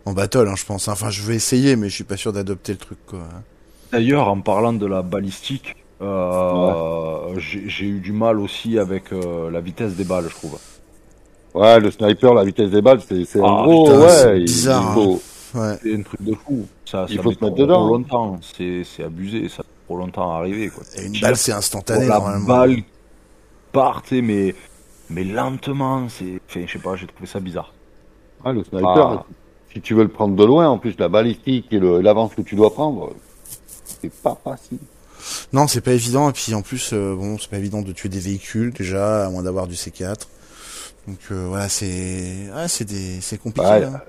En 0.04 0.12
battle, 0.12 0.46
hein, 0.48 0.54
je 0.54 0.66
pense. 0.66 0.86
Enfin, 0.88 1.08
je 1.08 1.22
vais 1.22 1.34
essayer, 1.34 1.76
mais 1.76 1.88
je 1.88 1.94
suis 1.94 2.04
pas 2.04 2.18
sûr 2.18 2.30
d'adopter 2.34 2.72
le 2.72 2.78
truc, 2.78 2.98
quoi. 3.06 3.20
D'ailleurs, 3.90 4.28
en 4.28 4.40
parlant 4.42 4.74
de 4.74 4.84
la 4.84 5.00
balistique, 5.00 5.76
euh, 6.02 7.38
j'ai 7.38 7.70
j'ai 7.70 7.86
eu 7.86 8.00
du 8.00 8.12
mal 8.12 8.38
aussi 8.38 8.78
avec 8.78 9.14
euh, 9.14 9.50
la 9.50 9.62
vitesse 9.62 9.94
des 9.94 10.04
balles, 10.04 10.26
je 10.28 10.34
trouve. 10.34 10.58
Ouais, 11.54 11.80
le 11.80 11.90
sniper, 11.90 12.34
la 12.34 12.44
vitesse 12.44 12.70
des 12.70 12.82
balles, 12.82 13.00
c'est 13.08 13.24
c'est 13.24 13.40
Ah, 13.40 13.46
en 13.46 13.64
gros, 13.64 13.84
putain, 13.86 14.00
ouais. 14.00 14.40
il- 14.40 14.44
bizarre, 14.44 14.94
il 14.98 15.02
faut- 15.02 15.22
Ouais. 15.56 15.78
C'est 15.82 15.94
un 15.94 16.02
truc 16.02 16.22
de 16.22 16.34
fou. 16.34 16.66
Ça, 16.84 17.06
Il 17.08 17.16
ça 17.16 17.22
faut 17.22 17.28
met 17.30 17.34
se 17.34 17.40
mettre 17.44 17.54
trop 17.54 17.62
dedans. 17.64 17.86
longtemps. 17.88 18.40
C'est 18.56 18.82
c'est 18.84 19.02
abusé. 19.04 19.48
Ça 19.48 19.62
met 19.62 19.68
trop 19.86 19.96
longtemps 19.96 20.32
à 20.32 20.38
arriver. 20.38 20.68
Quoi. 20.68 20.84
Et 20.96 21.06
une 21.06 21.20
balle, 21.20 21.36
c'est 21.36 21.52
instantané, 21.52 22.06
la 22.06 22.14
normalement. 22.18 22.46
balle 22.46 22.76
part, 23.72 24.02
mais 24.12 24.54
mais 25.10 25.24
lentement. 25.24 26.08
C'est, 26.08 26.40
enfin, 26.48 26.62
je 26.66 26.72
sais 26.72 26.78
pas. 26.78 26.96
J'ai 26.96 27.06
trouvé 27.06 27.26
ça 27.26 27.40
bizarre. 27.40 27.72
Ah, 28.44 28.52
le 28.52 28.62
sniper, 28.64 28.96
Ah. 29.08 29.26
si 29.72 29.80
tu 29.80 29.94
veux 29.94 30.02
le 30.04 30.08
prendre 30.10 30.36
de 30.36 30.44
loin, 30.44 30.68
en 30.68 30.78
plus, 30.78 30.94
la 30.98 31.08
balistique 31.08 31.66
et 31.72 31.78
le- 31.78 32.00
l'avance 32.00 32.34
que 32.34 32.42
tu 32.42 32.54
dois 32.54 32.72
prendre, 32.72 33.12
c'est 33.84 34.12
pas 34.12 34.38
facile. 34.44 34.78
Non, 35.52 35.66
c'est 35.66 35.80
pas 35.80 35.92
évident. 35.92 36.28
Et 36.30 36.32
puis, 36.32 36.54
en 36.54 36.62
plus, 36.62 36.90
euh, 36.92 37.14
bon, 37.16 37.38
c'est 37.38 37.50
pas 37.50 37.58
évident 37.58 37.82
de 37.82 37.90
tuer 37.92 38.08
des 38.08 38.20
véhicules, 38.20 38.72
déjà, 38.72 39.26
à 39.26 39.30
moins 39.30 39.42
d'avoir 39.42 39.66
du 39.66 39.74
C4. 39.74 40.28
Donc, 41.08 41.18
euh, 41.30 41.46
voilà, 41.48 41.68
c'est. 41.68 42.48
Ouais, 42.54 42.68
c'est 42.68 42.84
des... 42.84 43.20
c'est 43.20 43.38
compliqué. 43.38 43.66
Ouais, 43.68 43.84
hein. 43.84 44.00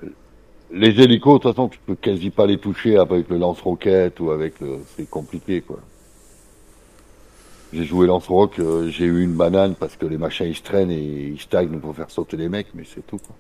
Les 0.72 0.90
hélicos, 1.02 1.40
de 1.40 1.44
toute 1.44 1.56
façon, 1.56 1.70
tu 1.70 1.80
peux 1.86 1.96
quasi 1.96 2.30
pas 2.30 2.46
les 2.46 2.58
toucher 2.58 2.98
avec 2.98 3.30
le 3.30 3.38
lance-roquette 3.38 4.20
ou 4.20 4.32
avec 4.32 4.60
le... 4.60 4.80
C'est 4.96 5.10
compliqué, 5.10 5.62
quoi. 5.62 5.80
J'ai 7.74 7.86
joué 7.86 8.08
lance-rock, 8.08 8.60
euh, 8.60 8.90
j'ai 8.90 9.06
eu 9.06 9.24
une 9.24 9.34
banane 9.34 9.76
parce 9.76 9.96
que 9.98 10.06
les 10.06 10.18
machins, 10.18 10.46
ils 10.46 10.56
se 10.56 10.64
traînent 10.64 10.92
et 10.92 11.34
ils 11.34 11.40
stagnent 11.40 11.80
pour 11.80 11.96
faire 11.96 12.10
sauter 12.10 12.38
les 12.38 12.50
mecs, 12.50 12.68
mais 12.74 12.84
c'est 12.84 13.06
tout, 13.06 13.18
quoi. 13.18 13.36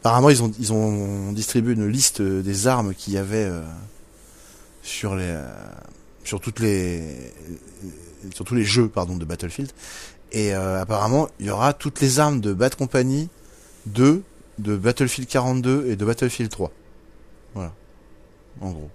Apparemment, 0.00 0.28
ils 0.28 0.42
ont, 0.42 0.52
ils 0.58 0.72
ont 0.72 1.32
distribué 1.32 1.72
une 1.72 1.88
liste 1.88 2.20
des 2.20 2.66
armes 2.66 2.92
qu'il 2.94 3.14
y 3.14 3.16
avait 3.16 3.44
euh, 3.44 3.62
sur 4.82 5.16
les, 5.16 5.24
euh, 5.24 5.48
sur 6.24 6.40
toutes 6.40 6.60
les, 6.60 7.32
sur 8.34 8.44
tous 8.44 8.54
les 8.54 8.64
jeux, 8.64 8.88
pardon, 8.88 9.16
de 9.16 9.24
Battlefield. 9.24 9.70
Et 10.32 10.54
euh, 10.54 10.82
apparemment, 10.82 11.28
il 11.40 11.46
y 11.46 11.50
aura 11.50 11.72
toutes 11.72 12.00
les 12.00 12.18
armes 12.18 12.40
de 12.40 12.52
Bad 12.52 12.74
Company 12.74 13.30
2, 13.86 14.22
de 14.58 14.76
Battlefield 14.76 15.28
42 15.28 15.86
et 15.90 15.96
de 15.96 16.04
Battlefield 16.04 16.50
3. 16.50 16.70
Voilà. 17.54 17.72
En 18.60 18.70
gros. 18.70 18.90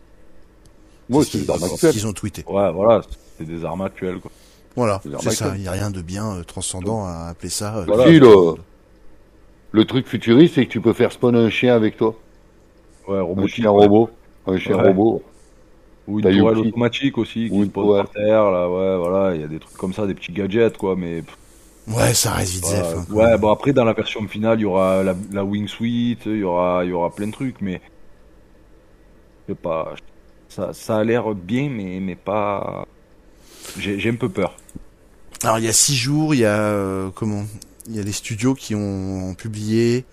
Moi, 1.09 1.23
ce 1.23 1.31
c'est 1.31 1.37
les 1.39 1.49
armes 1.49 1.59
ce 1.59 1.73
actuelles. 1.73 1.91
qu'ils 1.93 2.07
ont 2.07 2.13
tweeté. 2.13 2.43
Ouais, 2.47 2.71
voilà. 2.71 3.01
C'est 3.37 3.45
des 3.45 3.65
armes 3.65 3.81
actuelles. 3.81 4.19
Quoi. 4.19 4.31
Voilà, 4.75 5.01
C'est 5.21 5.31
ça. 5.31 5.53
Il 5.55 5.61
n'y 5.61 5.67
a 5.67 5.71
rien 5.71 5.89
de 5.91 6.01
bien 6.01 6.35
euh, 6.37 6.43
transcendant 6.43 7.05
à 7.05 7.27
appeler 7.29 7.49
ça. 7.49 7.77
euh, 7.77 7.85
Voilà. 7.85 8.05
Si, 8.07 8.19
le... 8.19 8.53
le 9.71 9.85
truc 9.85 10.07
futuriste, 10.07 10.55
c'est 10.55 10.65
que 10.65 10.71
tu 10.71 10.81
peux 10.81 10.93
faire 10.93 11.11
spawn 11.11 11.35
un 11.35 11.49
chien 11.49 11.75
avec 11.75 11.97
toi. 11.97 12.15
Ouais, 13.07 13.17
Un 13.17 13.21
robotique. 13.23 13.55
chien 13.55 13.69
robot. 13.69 14.09
Un 14.47 14.57
chien 14.57 14.77
Ouais. 14.77 14.87
robot. 14.87 15.23
Ou 16.07 16.19
une 16.19 16.37
tourelle 16.37 16.57
automatique 16.57 17.17
aussi 17.19 17.47
qui 17.47 17.51
Ou 17.51 17.59
se 17.59 17.65
une 17.65 17.71
pose 17.71 17.97
par 17.97 18.09
terre. 18.11 18.49
Là, 18.51 18.69
ouais, 18.69 18.97
voilà. 18.97 19.35
Il 19.35 19.41
y 19.41 19.43
a 19.43 19.47
des 19.47 19.59
trucs 19.59 19.77
comme 19.77 19.93
ça, 19.93 20.07
des 20.07 20.13
petits 20.15 20.31
gadgets, 20.31 20.77
quoi. 20.77 20.95
Mais 20.95 21.21
pff, 21.21 21.37
Ouais, 21.89 22.13
ça 22.13 22.33
reste 22.33 22.51
vite 22.53 22.65
voilà. 22.65 22.89
hein, 22.91 23.05
ouais, 23.09 23.25
même. 23.31 23.39
bon 23.39 23.51
après 23.51 23.73
dans 23.73 23.83
la 23.85 23.93
version 23.93 24.27
finale, 24.27 24.59
il 24.59 24.63
y 24.63 24.65
aura 24.65 25.01
la, 25.03 25.15
la 25.31 25.43
wing 25.43 25.67
suite, 25.67 26.21
il 26.25 26.37
y 26.37 26.43
aura, 26.43 26.83
il 26.85 26.89
y 26.89 26.93
aura 26.93 27.09
plein 27.13 27.27
de 27.27 27.31
trucs, 27.31 27.61
mais 27.61 27.81
je 29.47 29.53
sais 29.53 29.59
pas. 29.59 29.95
Ça, 30.49 30.73
ça 30.73 30.97
a 30.97 31.03
l'air 31.03 31.33
bien, 31.35 31.69
mais 31.69 31.99
mais 31.99 32.15
pas. 32.15 32.85
J'ai 33.77 33.99
j'ai 33.99 34.09
un 34.09 34.15
peu 34.15 34.29
peur. 34.29 34.55
Alors 35.43 35.57
il 35.59 35.65
y 35.65 35.67
a 35.67 35.73
six 35.73 35.95
jours, 35.95 36.33
il 36.35 36.41
y 36.41 36.45
a 36.45 36.57
euh, 36.59 37.09
comment 37.13 37.45
Il 37.87 37.95
y 37.95 37.99
a 37.99 38.03
des 38.03 38.11
studios 38.11 38.53
qui 38.55 38.75
ont, 38.75 39.29
ont 39.29 39.33
publié 39.35 40.05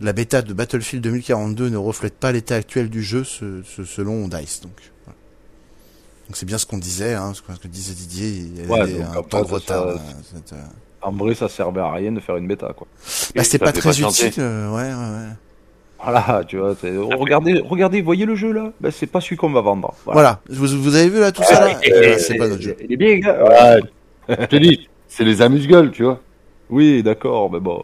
la 0.00 0.12
bêta 0.12 0.42
de 0.42 0.52
Battlefield 0.52 1.02
2042 1.04 1.68
ne 1.70 1.76
reflète 1.76 2.14
pas 2.18 2.32
l'état 2.32 2.56
actuel 2.56 2.90
du 2.90 3.02
jeu 3.02 3.24
ce- 3.24 3.62
ce- 3.62 3.84
selon 3.84 4.26
Dice. 4.28 4.60
Donc 4.60 4.72
voilà. 5.04 5.16
donc 6.28 6.36
c'est 6.36 6.46
bien 6.46 6.58
ce 6.58 6.66
qu'on 6.66 6.78
disait, 6.78 7.14
hein, 7.14 7.32
ce 7.34 7.40
que 7.42 7.68
disait 7.68 7.94
Didier. 7.94 8.28
Il 8.30 8.56
y 8.56 8.60
avait 8.60 8.68
Ouais, 8.70 9.02
un 9.02 9.22
temps 9.22 9.42
de 9.42 9.46
retard. 9.46 9.94
ça- 9.94 10.02
cette, 10.34 10.52
euh. 10.52 10.62
En 11.04 11.12
vrai, 11.12 11.34
ça 11.34 11.48
servait 11.48 11.80
à 11.82 11.92
rien 11.92 12.12
de 12.12 12.20
faire 12.20 12.36
une 12.36 12.46
bêta, 12.48 12.72
quoi. 12.76 12.86
Bah, 13.34 13.44
c'était 13.44 13.58
pas 13.58 13.72
très 13.72 13.82
patienter. 13.90 14.28
utile. 14.28 14.42
euh, 14.42 14.70
ouais, 14.70 14.82
ouais, 14.82 15.18
ouais. 15.28 15.32
Voilà, 16.02 16.42
tu 16.46 16.58
vois. 16.58 16.74
c'est- 16.80 16.96
Regardez, 16.96 17.60
regardez, 17.64 18.02
voyez 18.02 18.26
le 18.26 18.34
jeu 18.34 18.52
là. 18.52 18.72
Ben, 18.80 18.90
c'est 18.90 19.06
pas 19.06 19.20
celui 19.20 19.36
qu'on 19.36 19.50
va 19.52 19.60
vendre. 19.60 19.94
Voilà. 20.06 20.40
Vous, 20.50 20.66
vous 20.66 20.94
avez 20.96 21.08
vu 21.08 21.20
là 21.20 21.30
tout 21.32 21.42
ça 21.42 21.60
là 21.66 21.78
Euh, 21.90 22.16
C'est 22.18 22.36
pas 22.36 22.48
notre 22.48 22.60
jeu. 22.62 22.76
Il 22.82 22.92
est 22.92 22.96
bien, 22.96 23.18
gars. 23.18 23.42
Ouais. 23.44 24.36
Je 24.40 24.46
te 24.46 24.56
dis, 24.56 24.88
c'est 25.08 25.24
les 25.24 25.40
amuse-gueules, 25.42 25.92
tu 25.92 26.04
vois. 26.04 26.20
Oui, 26.70 27.02
d'accord, 27.02 27.50
mais 27.52 27.60
bon. 27.60 27.82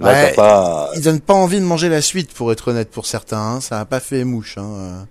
Là, 0.00 0.08
Ouais. 0.12 0.32
pas... 0.34 0.90
Ils 0.96 1.02
donnent 1.02 1.20
pas 1.20 1.34
envie 1.34 1.58
de 1.60 1.64
manger 1.64 1.88
la 1.88 2.00
suite, 2.02 2.32
pour 2.32 2.50
être 2.52 2.68
honnête, 2.68 2.90
pour 2.90 3.06
certains. 3.06 3.38
hein. 3.40 3.60
Ça 3.60 3.80
a 3.80 3.84
pas 3.84 4.00
fait 4.00 4.24
mouche. 4.24 4.58
Hein. 4.58 5.06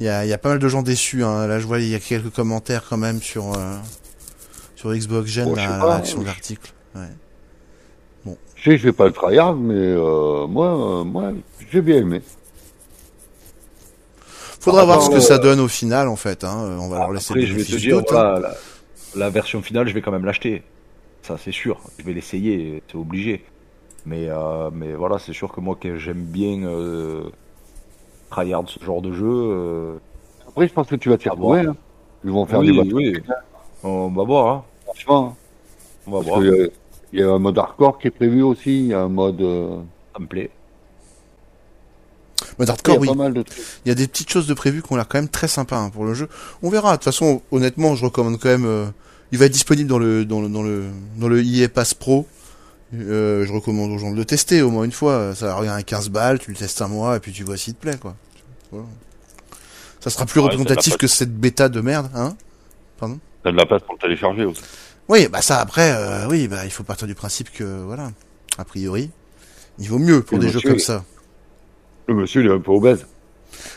Il 0.00 0.06
y 0.06 0.08
a, 0.08 0.24
il 0.24 0.28
y 0.28 0.32
a 0.32 0.38
pas 0.38 0.48
mal 0.50 0.58
de 0.58 0.68
gens 0.68 0.82
déçus. 0.82 1.24
Hein. 1.24 1.46
Là, 1.46 1.58
je 1.58 1.66
vois, 1.66 1.78
il 1.80 1.88
y 1.88 1.94
a 1.94 1.98
quelques 2.00 2.30
commentaires 2.34 2.84
quand 2.88 2.96
même 2.98 3.20
sur 3.22 3.52
euh, 3.54 3.76
sur 4.78 4.92
Xbox 4.94 5.28
Gen, 5.28 5.44
Bon, 5.46 5.54
je 5.56 5.60
sais 5.60 5.66
la, 5.66 5.78
pas, 5.78 5.86
la 5.88 5.94
réaction 5.94 6.18
je- 6.18 6.22
de 6.22 6.26
l'article. 6.28 6.72
Ouais. 6.94 8.34
Je 8.54 8.62
sais 8.64 8.70
que 8.70 8.76
je 8.76 8.82
vais 8.84 8.92
pas 8.92 9.06
le 9.06 9.12
tryhard, 9.12 9.54
mais 9.56 9.74
euh, 9.74 10.46
moi, 10.46 11.00
euh, 11.00 11.04
moi, 11.04 11.32
j'ai 11.70 11.80
bien 11.80 11.96
aimé. 11.96 12.20
Faudra 14.60 14.80
Par 14.80 14.86
voir 14.86 15.02
ce 15.02 15.10
que 15.10 15.20
ça 15.20 15.38
donne 15.38 15.60
au 15.60 15.68
final, 15.68 16.08
en 16.08 16.16
fait. 16.16 16.44
Hein. 16.44 16.64
Euh, 16.64 16.78
On 16.78 16.88
va 16.88 16.98
leur 16.98 17.12
laisser 17.12 17.32
Après, 17.32 17.40
le 17.42 17.46
je 17.46 17.54
vais 17.54 17.64
te 17.64 17.76
dire, 17.76 17.96
doute, 17.98 18.08
hein. 18.12 18.12
voilà, 18.32 18.40
la, 18.40 18.54
la 19.16 19.30
version 19.30 19.62
finale, 19.62 19.88
je 19.88 19.94
vais 19.94 20.00
quand 20.02 20.10
même 20.12 20.24
l'acheter. 20.24 20.62
Ça, 21.22 21.36
c'est 21.42 21.52
sûr. 21.52 21.80
Je 21.98 22.04
vais 22.04 22.12
l'essayer, 22.12 22.82
c'est 22.88 22.96
obligé. 22.96 23.44
Mais, 24.06 24.26
euh, 24.28 24.70
mais 24.72 24.94
voilà, 24.94 25.18
c'est 25.18 25.32
sûr 25.32 25.52
que 25.52 25.60
moi, 25.60 25.76
que 25.80 25.96
j'aime 25.98 26.22
bien 26.24 26.64
euh, 26.64 27.30
tryhard 28.30 28.64
ce 28.68 28.82
genre 28.84 29.02
de 29.02 29.12
jeu. 29.12 29.26
euh, 29.28 29.94
Après, 30.48 30.66
je 30.68 30.72
pense 30.72 30.88
que 30.88 30.96
tu 30.96 31.08
vas 31.08 31.14
retrouver. 31.16 31.62
voir. 31.62 31.72
Hein. 31.74 31.76
Ils 32.24 32.30
vont 32.32 32.46
faire 32.46 32.58
oui, 32.58 32.72
des 32.84 32.92
oui. 32.92 33.16
On 33.82 34.08
va 34.10 34.24
voir, 34.24 34.54
hein. 34.54 34.64
Franchement, 34.84 35.36
On 36.06 36.10
va 36.12 36.16
parce 36.18 36.26
voir. 36.28 36.40
que, 36.40 36.44
euh, 36.46 36.70
il 37.12 37.20
y 37.20 37.22
a 37.22 37.28
un 37.30 37.38
mode 37.38 37.58
hardcore 37.58 37.98
qui 37.98 38.08
est 38.08 38.10
prévu 38.12 38.42
aussi. 38.42 38.80
Il 38.80 38.86
y 38.88 38.94
a 38.94 39.00
un 39.00 39.08
mode. 39.08 39.40
euh, 39.40 39.78
Ça 40.14 40.20
me 40.20 40.26
plaît. 40.26 40.50
Mode 42.58 42.66
il 42.66 42.66
y 42.68 42.70
hardcore, 42.70 42.94
a 42.96 42.98
oui. 42.98 43.08
pas 43.08 43.14
mal 43.14 43.34
de 43.34 43.42
trucs. 43.42 43.64
Il 43.84 43.88
y 43.88 43.92
a 43.92 43.94
des 43.94 44.06
petites 44.08 44.30
choses 44.30 44.46
de 44.46 44.54
prévues 44.54 44.82
qui 44.82 44.92
ont 44.92 44.96
l'air 44.96 45.08
quand 45.08 45.18
même 45.18 45.28
très 45.28 45.48
sympas 45.48 45.78
hein, 45.78 45.90
pour 45.90 46.04
le 46.04 46.14
jeu. 46.14 46.28
On 46.62 46.70
verra. 46.70 46.92
De 46.92 46.96
toute 46.96 47.04
façon, 47.04 47.42
honnêtement, 47.52 47.94
je 47.94 48.04
recommande 48.04 48.38
quand 48.38 48.48
même. 48.48 48.66
euh, 48.66 48.86
il 49.30 49.38
va 49.38 49.44
être 49.44 49.52
disponible 49.52 49.88
dans 49.88 49.98
le 49.98 50.24
dans 50.24 50.40
le 50.40 50.48
dans 50.48 50.62
le 50.62 50.86
dans 51.16 51.28
le 51.28 51.44
EA 51.44 51.68
Pass 51.68 51.94
Pro. 51.94 52.26
Euh, 52.94 53.44
je 53.44 53.52
recommande 53.52 53.90
aux 53.90 53.98
gens 53.98 54.10
de 54.10 54.16
le 54.16 54.24
tester 54.24 54.62
au 54.62 54.70
moins 54.70 54.84
une 54.84 54.92
fois. 54.92 55.34
Ça 55.34 55.54
revient 55.54 55.68
à 55.70 55.82
15 55.82 56.08
balles. 56.08 56.38
Tu 56.38 56.50
le 56.50 56.56
testes 56.56 56.80
un 56.82 56.88
mois 56.88 57.16
et 57.16 57.20
puis 57.20 57.32
tu 57.32 57.44
vois 57.44 57.56
s'il 57.58 57.74
te 57.74 57.80
plaît 57.80 57.98
quoi. 57.98 58.14
Voilà. 58.72 58.86
Ça 60.00 60.10
sera 60.10 60.24
plus 60.26 60.40
Ouais, 60.40 60.44
représentatif 60.46 60.96
que 60.96 61.06
cette 61.06 61.34
bêta 61.36 61.68
de 61.68 61.80
merde, 61.80 62.10
hein 62.14 62.34
T'as 63.42 63.52
de 63.52 63.56
la 63.56 63.66
place 63.66 63.82
pour 63.82 63.94
le 63.94 64.00
télécharger 64.00 64.44
aussi. 64.44 64.62
Oui, 65.08 65.28
bah 65.28 65.40
ça 65.40 65.60
après, 65.60 65.92
euh, 65.94 66.26
oui, 66.28 66.48
bah 66.48 66.64
il 66.64 66.70
faut 66.70 66.82
partir 66.84 67.06
du 67.06 67.14
principe 67.14 67.50
que 67.52 67.64
voilà, 67.64 68.10
a 68.58 68.64
priori, 68.64 69.10
il 69.78 69.88
vaut 69.88 69.98
mieux 69.98 70.22
pour 70.22 70.38
des 70.38 70.48
jeux 70.50 70.60
comme 70.60 70.78
ça. 70.78 71.04
Le 72.06 72.14
monsieur, 72.14 72.42
il 72.42 72.48
est 72.50 72.52
un 72.54 72.60
peu 72.60 72.72
obèse. 72.72 73.06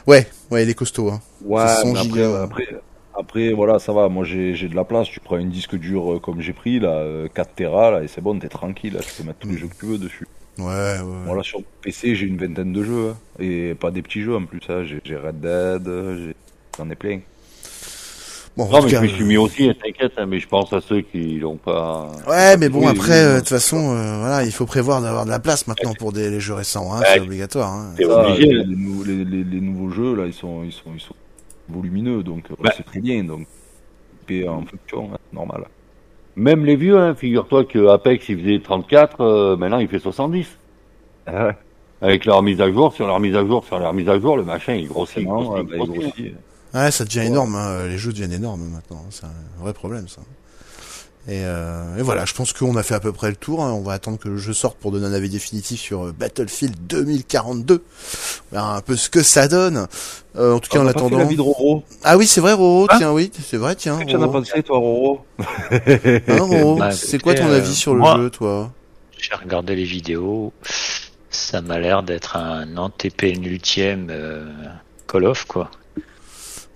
Ouais, 0.07 0.27
ouais, 0.51 0.63
il 0.63 0.69
est 0.69 0.73
costaud. 0.73 1.09
Hein. 1.09 1.21
Ouais, 1.43 1.65
C'est 1.67 1.81
100 1.83 1.93
mais 1.93 1.99
après, 1.99 2.03
gigas. 2.09 2.43
après, 2.43 2.67
après, 3.13 3.53
voilà, 3.53 3.79
ça 3.79 3.93
va. 3.93 4.09
Moi, 4.09 4.25
j'ai 4.25 4.53
de 4.67 4.75
la 4.75 4.83
place. 4.83 5.07
Tu 5.09 5.19
prends 5.19 5.35
un 5.37 5.45
disque 5.45 5.75
dur 5.75 6.13
euh, 6.13 6.19
comme 6.19 6.41
j'ai 6.41 6.53
pris, 6.53 6.79
là, 6.79 6.89
euh, 6.99 7.27
4 7.33 7.55
Tera, 7.55 7.91
là, 7.91 8.03
et 8.03 8.07
c'est 8.07 8.21
bon, 8.21 8.37
t'es 8.39 8.47
tranquille. 8.49 8.93
Là, 8.93 8.99
tu 9.01 9.11
peux 9.21 9.23
mettre 9.27 9.39
tous 9.39 9.49
les 9.49 9.57
jeux 9.57 9.67
que 9.67 9.75
tu 9.79 9.85
veux 9.85 9.97
dessus. 9.97 10.27
Ouais, 10.57 10.65
ouais. 10.65 11.01
Voilà, 11.25 11.43
sur 11.43 11.61
PC, 11.81 12.15
j'ai 12.15 12.25
une 12.25 12.37
vingtaine 12.37 12.73
de 12.73 12.83
jeux. 12.83 13.09
hein. 13.11 13.17
Et 13.39 13.73
pas 13.75 13.91
des 13.91 14.01
petits 14.01 14.21
jeux 14.21 14.35
en 14.35 14.45
plus. 14.45 14.61
Hein. 14.69 14.83
J'ai 15.03 15.15
Red 15.15 15.39
Dead, 15.39 15.87
euh, 15.87 16.33
j'en 16.77 16.89
ai 16.89 16.95
plein. 16.95 17.19
Bon, 18.57 18.65
Non, 18.69 18.81
mais 18.83 18.91
cas, 18.91 18.97
je 18.97 19.03
me 19.03 19.07
suis 19.07 19.23
mis 19.23 19.37
aussi, 19.37 19.69
hein, 19.69 19.73
t'inquiète, 19.81 20.11
hein, 20.17 20.25
mais 20.25 20.39
je 20.39 20.47
pense 20.47 20.73
à 20.73 20.81
ceux 20.81 20.99
qui 21.01 21.39
l'ont 21.39 21.55
pas. 21.55 22.11
Ouais, 22.27 22.57
mais 22.57 22.67
bon, 22.67 22.79
Oui, 22.81 22.87
après, 22.87 23.11
oui, 23.11 23.17
euh, 23.25 23.29
de 23.29 23.33
oui. 23.35 23.39
toute 23.39 23.47
façon, 23.49 23.95
euh, 23.95 24.17
voilà, 24.19 24.43
il 24.43 24.51
faut 24.51 24.65
prévoir 24.65 25.01
d'avoir 25.01 25.23
de 25.25 25.29
la 25.29 25.39
place 25.39 25.67
maintenant 25.67 25.93
pour 25.93 26.11
des 26.11 26.29
les 26.29 26.41
jeux 26.41 26.55
récents, 26.55 26.91
hein, 26.93 26.99
Ouais. 26.99 27.05
c'est 27.13 27.19
obligatoire. 27.21 27.71
Hein. 27.71 27.93
C'est 27.97 28.03
Ça, 28.05 28.27
obligé. 28.27 28.47
les, 28.47 28.63
les 28.65 28.75
nou- 28.75 29.03
les- 29.05 29.23
les- 29.23 29.43
les 29.45 29.61
nouveaux 29.61 29.89
jeux, 29.89 30.15
là, 30.15 30.25
ils 30.25 30.33
sont, 30.33 30.63
ils 30.65 30.73
sont, 30.73 30.91
ils 30.93 30.99
sont 30.99 31.15
volumineux, 31.69 32.23
donc 32.23 32.43
euh, 32.51 32.55
Bah. 32.61 32.71
c'est 32.75 32.83
très 32.83 32.99
bien. 32.99 33.23
Donc, 33.23 33.47
et 34.29 34.47
en 34.47 34.63
fonction, 34.65 35.09
hein, 35.13 35.17
normal. 35.33 35.65
Même 36.35 36.65
les 36.65 36.75
vieux, 36.75 36.97
hein, 36.97 37.15
figure-toi 37.15 37.63
que 37.65 37.87
Apex, 37.87 38.27
il 38.29 38.39
faisait 38.39 38.59
34, 38.59 39.21
euh, 39.21 39.55
maintenant 39.57 39.79
il 39.79 39.87
fait 39.87 39.99
70. 39.99 40.57
Ah 41.25 41.47
ouais, 41.47 41.55
Avec 42.01 42.25
leur 42.25 42.41
mise 42.41 42.59
à 42.61 42.71
jour, 42.71 42.93
sur 42.93 43.07
leur 43.07 43.19
mise 43.19 43.35
à 43.35 43.45
jour, 43.45 43.63
sur 43.65 43.77
leur 43.79 43.93
mise 43.93 44.07
à 44.09 44.19
jour, 44.19 44.35
le 44.37 44.43
machin, 44.43 44.73
il 44.73 44.87
grossit, 44.87 45.17
il 45.19 45.25
grossit, 45.25 45.65
il 45.71 45.77
bah, 45.79 45.85
grossit. 45.85 46.33
Ouais, 46.73 46.91
ça 46.91 47.03
devient 47.05 47.19
énorme, 47.27 47.55
hein, 47.55 47.87
les 47.87 47.97
jeux 47.97 48.11
deviennent 48.13 48.31
énormes 48.33 48.63
maintenant, 48.69 49.03
c'est 49.09 49.25
un 49.25 49.61
vrai 49.63 49.73
problème 49.73 50.07
ça. 50.07 50.21
Et, 51.27 51.41
euh, 51.45 51.97
et 51.97 52.01
voilà, 52.01 52.25
je 52.25 52.33
pense 52.33 52.51
qu'on 52.51 52.75
a 52.77 52.81
fait 52.81 52.95
à 52.95 52.99
peu 52.99 53.11
près 53.11 53.29
le 53.29 53.35
tour. 53.35 53.63
hein. 53.63 53.71
On 53.73 53.81
va 53.81 53.93
attendre 53.93 54.17
que 54.17 54.27
le 54.27 54.37
jeu 54.37 54.53
sorte 54.53 54.77
pour 54.79 54.91
donner 54.91 55.05
un 55.05 55.13
avis 55.13 55.29
définitif 55.29 55.79
sur 55.79 56.07
euh, 56.07 56.11
Battlefield 56.17 56.75
2042. 56.87 57.83
On 58.51 58.55
verra 58.55 58.77
un 58.77 58.81
peu 58.81 58.95
ce 58.95 59.07
que 59.07 59.21
ça 59.21 59.47
donne. 59.47 59.85
Euh, 60.35 60.55
en 60.55 60.59
tout 60.59 60.69
cas, 60.71 60.79
On 60.79 60.83
en 60.83 60.87
a 60.87 60.93
pas 60.93 60.99
fait 61.01 61.05
attendant. 61.05 61.31
de 61.31 61.41
Roro. 61.41 61.83
Ah 62.03 62.17
oui, 62.17 62.25
c'est 62.25 62.41
vrai, 62.41 62.53
Roro. 62.53 62.87
Hein 62.89 62.95
tiens, 62.97 63.11
oui, 63.11 63.31
c'est 63.47 63.57
vrai, 63.57 63.75
tiens. 63.75 63.97
Qu'est-ce 63.99 64.05
que 64.07 64.11
tu 64.11 64.17
en 64.17 64.23
as 64.23 64.29
pensé, 64.29 64.63
toi, 64.63 64.79
Roro 64.79 65.21
Hein, 65.39 66.37
Roro, 66.39 66.75
Bah, 66.77 66.91
c'est 66.91 67.21
quoi 67.21 67.35
ton 67.35 67.51
avis 67.51 67.69
euh, 67.69 67.73
sur 67.73 67.93
le 67.93 67.99
moi- 67.99 68.17
jeu, 68.17 68.29
toi? 68.31 68.71
J'ai 69.19 69.35
regardé 69.35 69.75
les 69.75 69.83
vidéos. 69.83 70.53
Ça 71.29 71.61
m'a 71.61 71.77
l'air 71.77 72.01
d'être 72.01 72.35
un 72.35 72.77
antépénultième 72.77 74.07
euh, 74.09 74.49
Call 75.07 75.25
of, 75.25 75.45
quoi. 75.45 75.69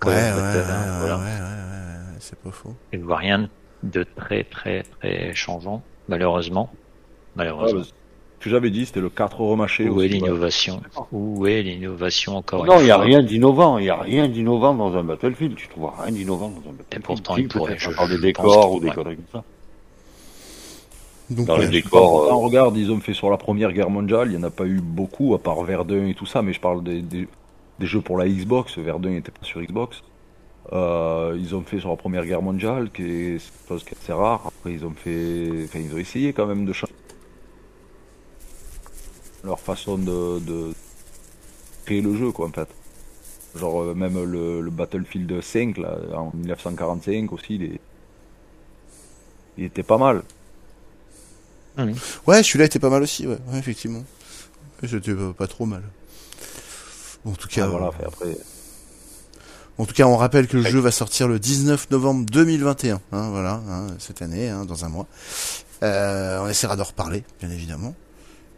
Ouais, 0.04 0.12
ouais, 0.12 0.32
voilà. 0.32 1.16
ouais, 1.18 1.24
ouais, 1.24 1.24
ouais, 1.24 2.16
c'est 2.20 2.38
pas 2.38 2.50
faux. 2.50 2.74
Je 2.92 2.98
ne 2.98 3.04
vois 3.04 3.16
rien 3.16 3.48
de 3.82 4.02
très, 4.04 4.44
très, 4.44 4.82
très 5.00 5.34
changeant, 5.34 5.82
malheureusement. 6.08 6.70
Ah, 6.72 6.76
Malheureusement. 7.36 7.80
bah, 7.80 7.86
Ce 8.38 8.44
que 8.44 8.50
j'avais 8.50 8.70
dit, 8.70 8.86
c'était 8.86 9.00
le 9.00 9.08
4 9.10 9.40
remaché. 9.40 9.88
Où 9.88 10.00
est 10.02 10.08
l'innovation 10.08 10.80
Où 11.12 11.46
est 11.46 11.62
l'innovation 11.62 12.36
encore 12.36 12.64
Non, 12.66 12.78
il 12.80 12.84
n'y 12.84 12.90
a 12.90 12.98
rien 12.98 13.22
d'innovant. 13.22 13.78
Il 13.78 13.84
n'y 13.84 13.90
a 13.90 13.96
rien 14.00 14.28
d'innovant 14.28 14.74
dans 14.74 14.94
un 14.96 15.02
Battlefield. 15.04 15.56
Tu 15.56 15.68
trouves 15.68 15.90
rien 15.98 16.12
d'innovant 16.12 16.48
dans 16.50 16.70
un 16.70 16.72
Battlefield. 16.72 17.02
pourtant, 17.04 17.34
Si, 17.34 17.42
il 17.42 17.48
pourrait, 17.48 17.76
je- 17.78 17.90
encore 17.90 18.08
des 18.08 18.16
je 18.16 18.20
décors 18.22 18.72
ou 18.72 18.80
des 18.80 18.90
conneries 18.90 19.16
comme 19.16 19.24
ça. 19.32 19.44
Donc, 21.30 21.46
Dans 21.46 21.56
les 21.56 21.64
ouais. 21.66 21.72
décors. 21.72 22.22
euh, 22.24 22.28
Quand 22.28 22.36
on 22.36 22.40
regarde, 22.40 22.76
ils 22.76 22.90
ont 22.92 23.00
fait 23.00 23.12
sur 23.14 23.30
la 23.30 23.36
première 23.36 23.72
guerre 23.72 23.90
mondiale, 23.90 24.28
il 24.30 24.38
n'y 24.38 24.44
en 24.44 24.46
a 24.46 24.50
pas 24.50 24.64
eu 24.66 24.80
beaucoup, 24.80 25.34
à 25.34 25.38
part 25.42 25.60
Verdun 25.64 26.06
et 26.06 26.14
tout 26.14 26.26
ça, 26.26 26.40
mais 26.42 26.52
je 26.52 26.60
parle 26.60 26.84
des, 26.84 27.02
des, 27.02 27.26
des 27.78 27.86
jeux 27.86 28.00
pour 28.02 28.18
la 28.18 28.28
Xbox, 28.28 28.78
Verdun 28.78 29.10
n'était 29.10 29.32
pas 29.32 29.44
sur 29.44 29.62
Xbox. 29.62 30.02
Euh, 30.72 31.36
ils 31.40 31.54
ont 31.56 31.62
fait 31.62 31.80
sur 31.80 31.90
la 31.90 31.96
première 31.96 32.26
guerre 32.26 32.42
mondiale, 32.42 32.90
qui 32.92 33.02
est 33.04 33.28
une 33.34 33.40
chose 33.68 33.84
qui 33.84 33.94
est 33.94 33.98
assez 34.02 34.12
rare. 34.12 34.42
Après, 34.46 34.72
ils 34.74 34.84
ont 34.86 34.94
fait, 34.94 35.64
enfin, 35.64 35.80
ils 35.80 35.94
ont 35.94 35.98
essayé 35.98 36.32
quand 36.32 36.46
même 36.46 36.66
de 36.66 36.72
changer 36.72 36.92
leur 39.42 39.60
façon 39.60 39.98
de, 39.98 40.38
de 40.40 40.74
créer 41.84 42.00
le 42.02 42.14
jeu, 42.16 42.32
quoi, 42.32 42.46
en 42.48 42.52
fait. 42.52 42.68
Genre, 43.54 43.82
euh, 43.82 43.94
même 43.94 44.22
le, 44.24 44.60
le 44.60 44.70
Battlefield 44.70 45.40
5, 45.42 45.78
là, 45.78 45.98
en 46.14 46.32
1945 46.34 47.32
aussi, 47.32 47.56
il, 47.56 47.64
est- 47.64 47.80
il 49.56 49.64
était 49.64 49.82
pas 49.82 49.98
mal. 49.98 50.22
Ouais, 52.26 52.42
celui-là 52.42 52.64
était 52.66 52.78
pas 52.78 52.90
mal 52.90 53.02
aussi, 53.02 53.26
ouais, 53.26 53.38
ouais 53.48 53.58
effectivement. 53.58 54.04
C'était 54.84 55.14
pas 55.36 55.46
trop 55.48 55.66
mal. 55.66 55.82
En 57.26 57.32
tout 57.32 57.48
cas, 57.48 57.64
Ah, 57.64 57.68
voilà, 57.68 57.86
euh, 57.88 57.90
fait, 57.92 58.04
après. 58.06 58.36
en 59.78 59.84
tout 59.84 59.94
cas, 59.94 60.04
on 60.06 60.16
rappelle 60.16 60.46
que 60.46 60.56
le 60.56 60.62
jeu 60.62 60.78
va 60.78 60.90
sortir 60.90 61.28
le 61.28 61.38
19 61.38 61.90
novembre 61.90 62.24
2021, 62.30 63.00
hein, 63.12 63.30
voilà, 63.30 63.60
hein, 63.68 63.88
cette 63.98 64.22
année, 64.22 64.48
hein, 64.48 64.64
dans 64.64 64.84
un 64.84 64.88
mois. 64.88 65.06
Euh, 65.82 66.40
on 66.42 66.48
essaiera 66.48 66.76
d'en 66.76 66.84
reparler, 66.84 67.24
bien 67.40 67.50
évidemment. 67.50 67.94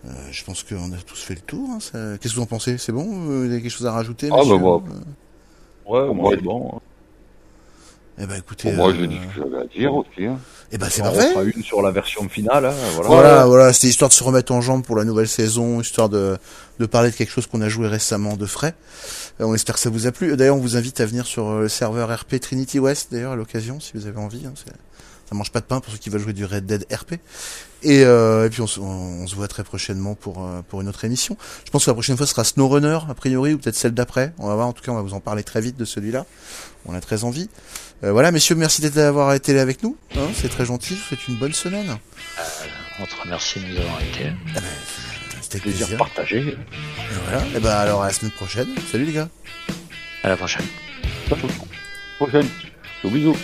Euh, 0.07 0.11
je 0.31 0.45
pense 0.45 0.63
qu'on 0.63 0.93
a 0.93 0.97
tous 1.05 1.21
fait 1.21 1.35
le 1.35 1.41
tour. 1.41 1.69
hein, 1.71 1.79
ça- 1.81 2.19
Qu'est-ce 2.19 2.35
que 2.35 2.39
vous 2.39 2.45
en 2.45 2.47
pensez? 2.47 2.79
C'est 2.79 2.93
bon? 2.93 3.05
Euh, 3.31 3.41
Vous 3.47 3.51
avez 3.53 3.61
quelque 3.63 3.71
chose 3.73 3.87
à 3.87 3.93
rajouter 3.93 4.29
Ah, 4.31 4.37
messieurs 4.37 4.53
bah, 4.55 4.59
moi. 4.61 4.83
Ouais, 5.87 6.05
moi, 6.07 6.15
moi, 6.15 6.31
c'est 6.35 6.43
bon. 6.43 6.81
Eh 8.21 8.27
ben, 8.27 8.35
écoutez, 8.37 8.69
Pour 8.71 8.75
moi, 8.77 8.91
euh, 8.91 8.97
je 8.99 9.05
dis 9.05 9.17
ce 9.17 9.35
que 9.41 9.45
j'avais 9.49 9.63
à 9.63 9.67
dire 9.67 9.95
aussi. 9.95 10.27
Hein. 10.27 10.39
eh 10.73 10.79
ben, 10.79 10.89
c'est 10.91 11.03
on 11.03 11.05
parfait. 11.05 11.29
refera 11.29 11.45
une 11.45 11.63
sur 11.63 11.83
la 11.83 11.91
version 11.93 12.29
finale, 12.29 12.67
hein, 12.67 12.75
voilà. 12.95 13.09
Voilà, 13.09 13.47
voilà, 13.47 13.73
c'était 13.73 13.87
histoire 13.89 14.09
de 14.09 14.15
se 14.15 14.25
remettre 14.25 14.53
en 14.53 14.61
jambe 14.61 14.85
pour 14.85 14.97
la 14.97 15.05
nouvelle 15.05 15.29
saison, 15.29 15.81
histoire 15.81 16.09
de, 16.09 16.37
de 16.81 16.87
parler 16.87 17.11
de 17.11 17.15
quelque 17.15 17.31
chose 17.31 17.47
qu'on 17.47 17.61
a 17.63 17.69
joué 17.69 17.87
récemment 17.87 18.37
de 18.37 18.47
frais. 18.47 18.75
Euh, 19.41 19.45
on 19.45 19.55
espère 19.55 19.77
que 19.77 19.81
ça 19.81 19.91
vous 19.91 20.07
a 20.09 20.13
plu. 20.13 20.37
D'ailleurs, 20.37 20.57
on 20.57 20.61
vous 20.61 20.77
invite 20.77 21.01
à 21.01 21.07
venir 21.07 21.27
sur 21.27 21.47
euh, 21.49 21.61
le 21.63 21.69
serveur 21.69 22.13
RP 22.13 22.41
Trinity 22.41 22.79
West, 22.81 23.09
d'ailleurs, 23.13 23.33
à 23.33 23.37
l'occasion, 23.37 23.79
si 23.79 23.93
vous 23.95 24.07
avez 24.07 24.19
envie. 24.19 24.45
Hein, 24.47 24.53
ça 25.29 25.35
mange 25.35 25.51
pas 25.53 25.61
de 25.61 25.67
pain 25.67 25.81
pour 25.81 25.93
ceux 25.93 25.99
qui 25.99 26.09
veulent 26.11 26.23
jouer 26.23 26.33
du 26.33 26.45
Red 26.45 26.65
Dead 26.67 26.87
RP. 26.93 27.15
Et, 27.83 28.03
euh, 28.05 28.47
et 28.47 28.51
puis, 28.51 28.61
on, 28.63 28.67
se- 28.67 28.81
on- 28.81 29.23
on 29.23 29.27
se 29.27 29.35
voit 29.37 29.47
très 29.49 29.63
prochainement 29.65 30.15
pour, 30.15 30.45
euh, 30.45 30.63
pour 30.69 30.81
une 30.81 30.89
autre 30.89 31.05
émission. 31.05 31.37
Je 31.65 31.71
pense 31.71 31.85
que 31.85 31.91
la 31.91 31.95
prochaine 31.95 32.17
fois 32.17 32.27
sera 32.27 32.43
SnowRunner, 32.45 32.99
a 33.09 33.15
priori, 33.15 33.53
ou 33.55 33.59
peut-être 33.59 33.77
celle 33.77 33.93
d'après. 33.93 34.33
On 34.39 34.49
va 34.49 34.55
voir, 34.55 34.67
en 34.69 34.73
tout 34.73 34.83
cas, 34.83 34.91
on 34.93 34.97
va 34.97 35.03
vous 35.03 35.15
en 35.15 35.21
parler 35.21 35.43
très 35.45 35.61
vite 35.61 35.77
de 35.77 35.85
celui-là. 35.85 36.25
On 36.87 36.95
a 36.95 37.01
très 37.01 37.25
envie. 37.25 37.49
Euh, 38.05 38.13
voilà, 38.13 38.31
messieurs, 38.33 38.55
merci 38.55 38.81
d'être 38.81 38.95
d'avoir 38.95 39.33
été 39.35 39.53
là 39.53 39.61
avec 39.63 39.83
nous. 39.83 39.97
Hein, 40.17 40.29
c'est 40.35 40.49
très 40.49 40.65
gentil. 40.65 40.95
Faites 40.97 41.27
une 41.29 41.37
bonne 41.37 41.53
semaine. 41.53 41.97
On 43.01 43.05
te 43.05 43.15
remercie 43.23 43.61
de 43.61 43.67
nous 43.67 43.77
avoir 43.81 44.01
été. 44.01 44.33
C'était 45.43 45.57
avec 45.57 45.63
Plaisir 45.63 45.87
plaisir. 45.87 45.99
partagé. 45.99 46.39
Et 46.39 46.57
voilà. 47.25 47.43
Et 47.57 47.61
ben 47.61 47.71
alors 47.71 48.03
à 48.03 48.07
la 48.09 48.13
semaine 48.13 48.33
prochaine. 48.33 48.69
Salut 48.91 49.05
les 49.05 49.13
gars. 49.13 49.29
À 50.25 50.29
la 50.29 50.37
prochaine. 50.37 50.65
Prochaine. 52.19 52.47
Bisous. 53.05 53.37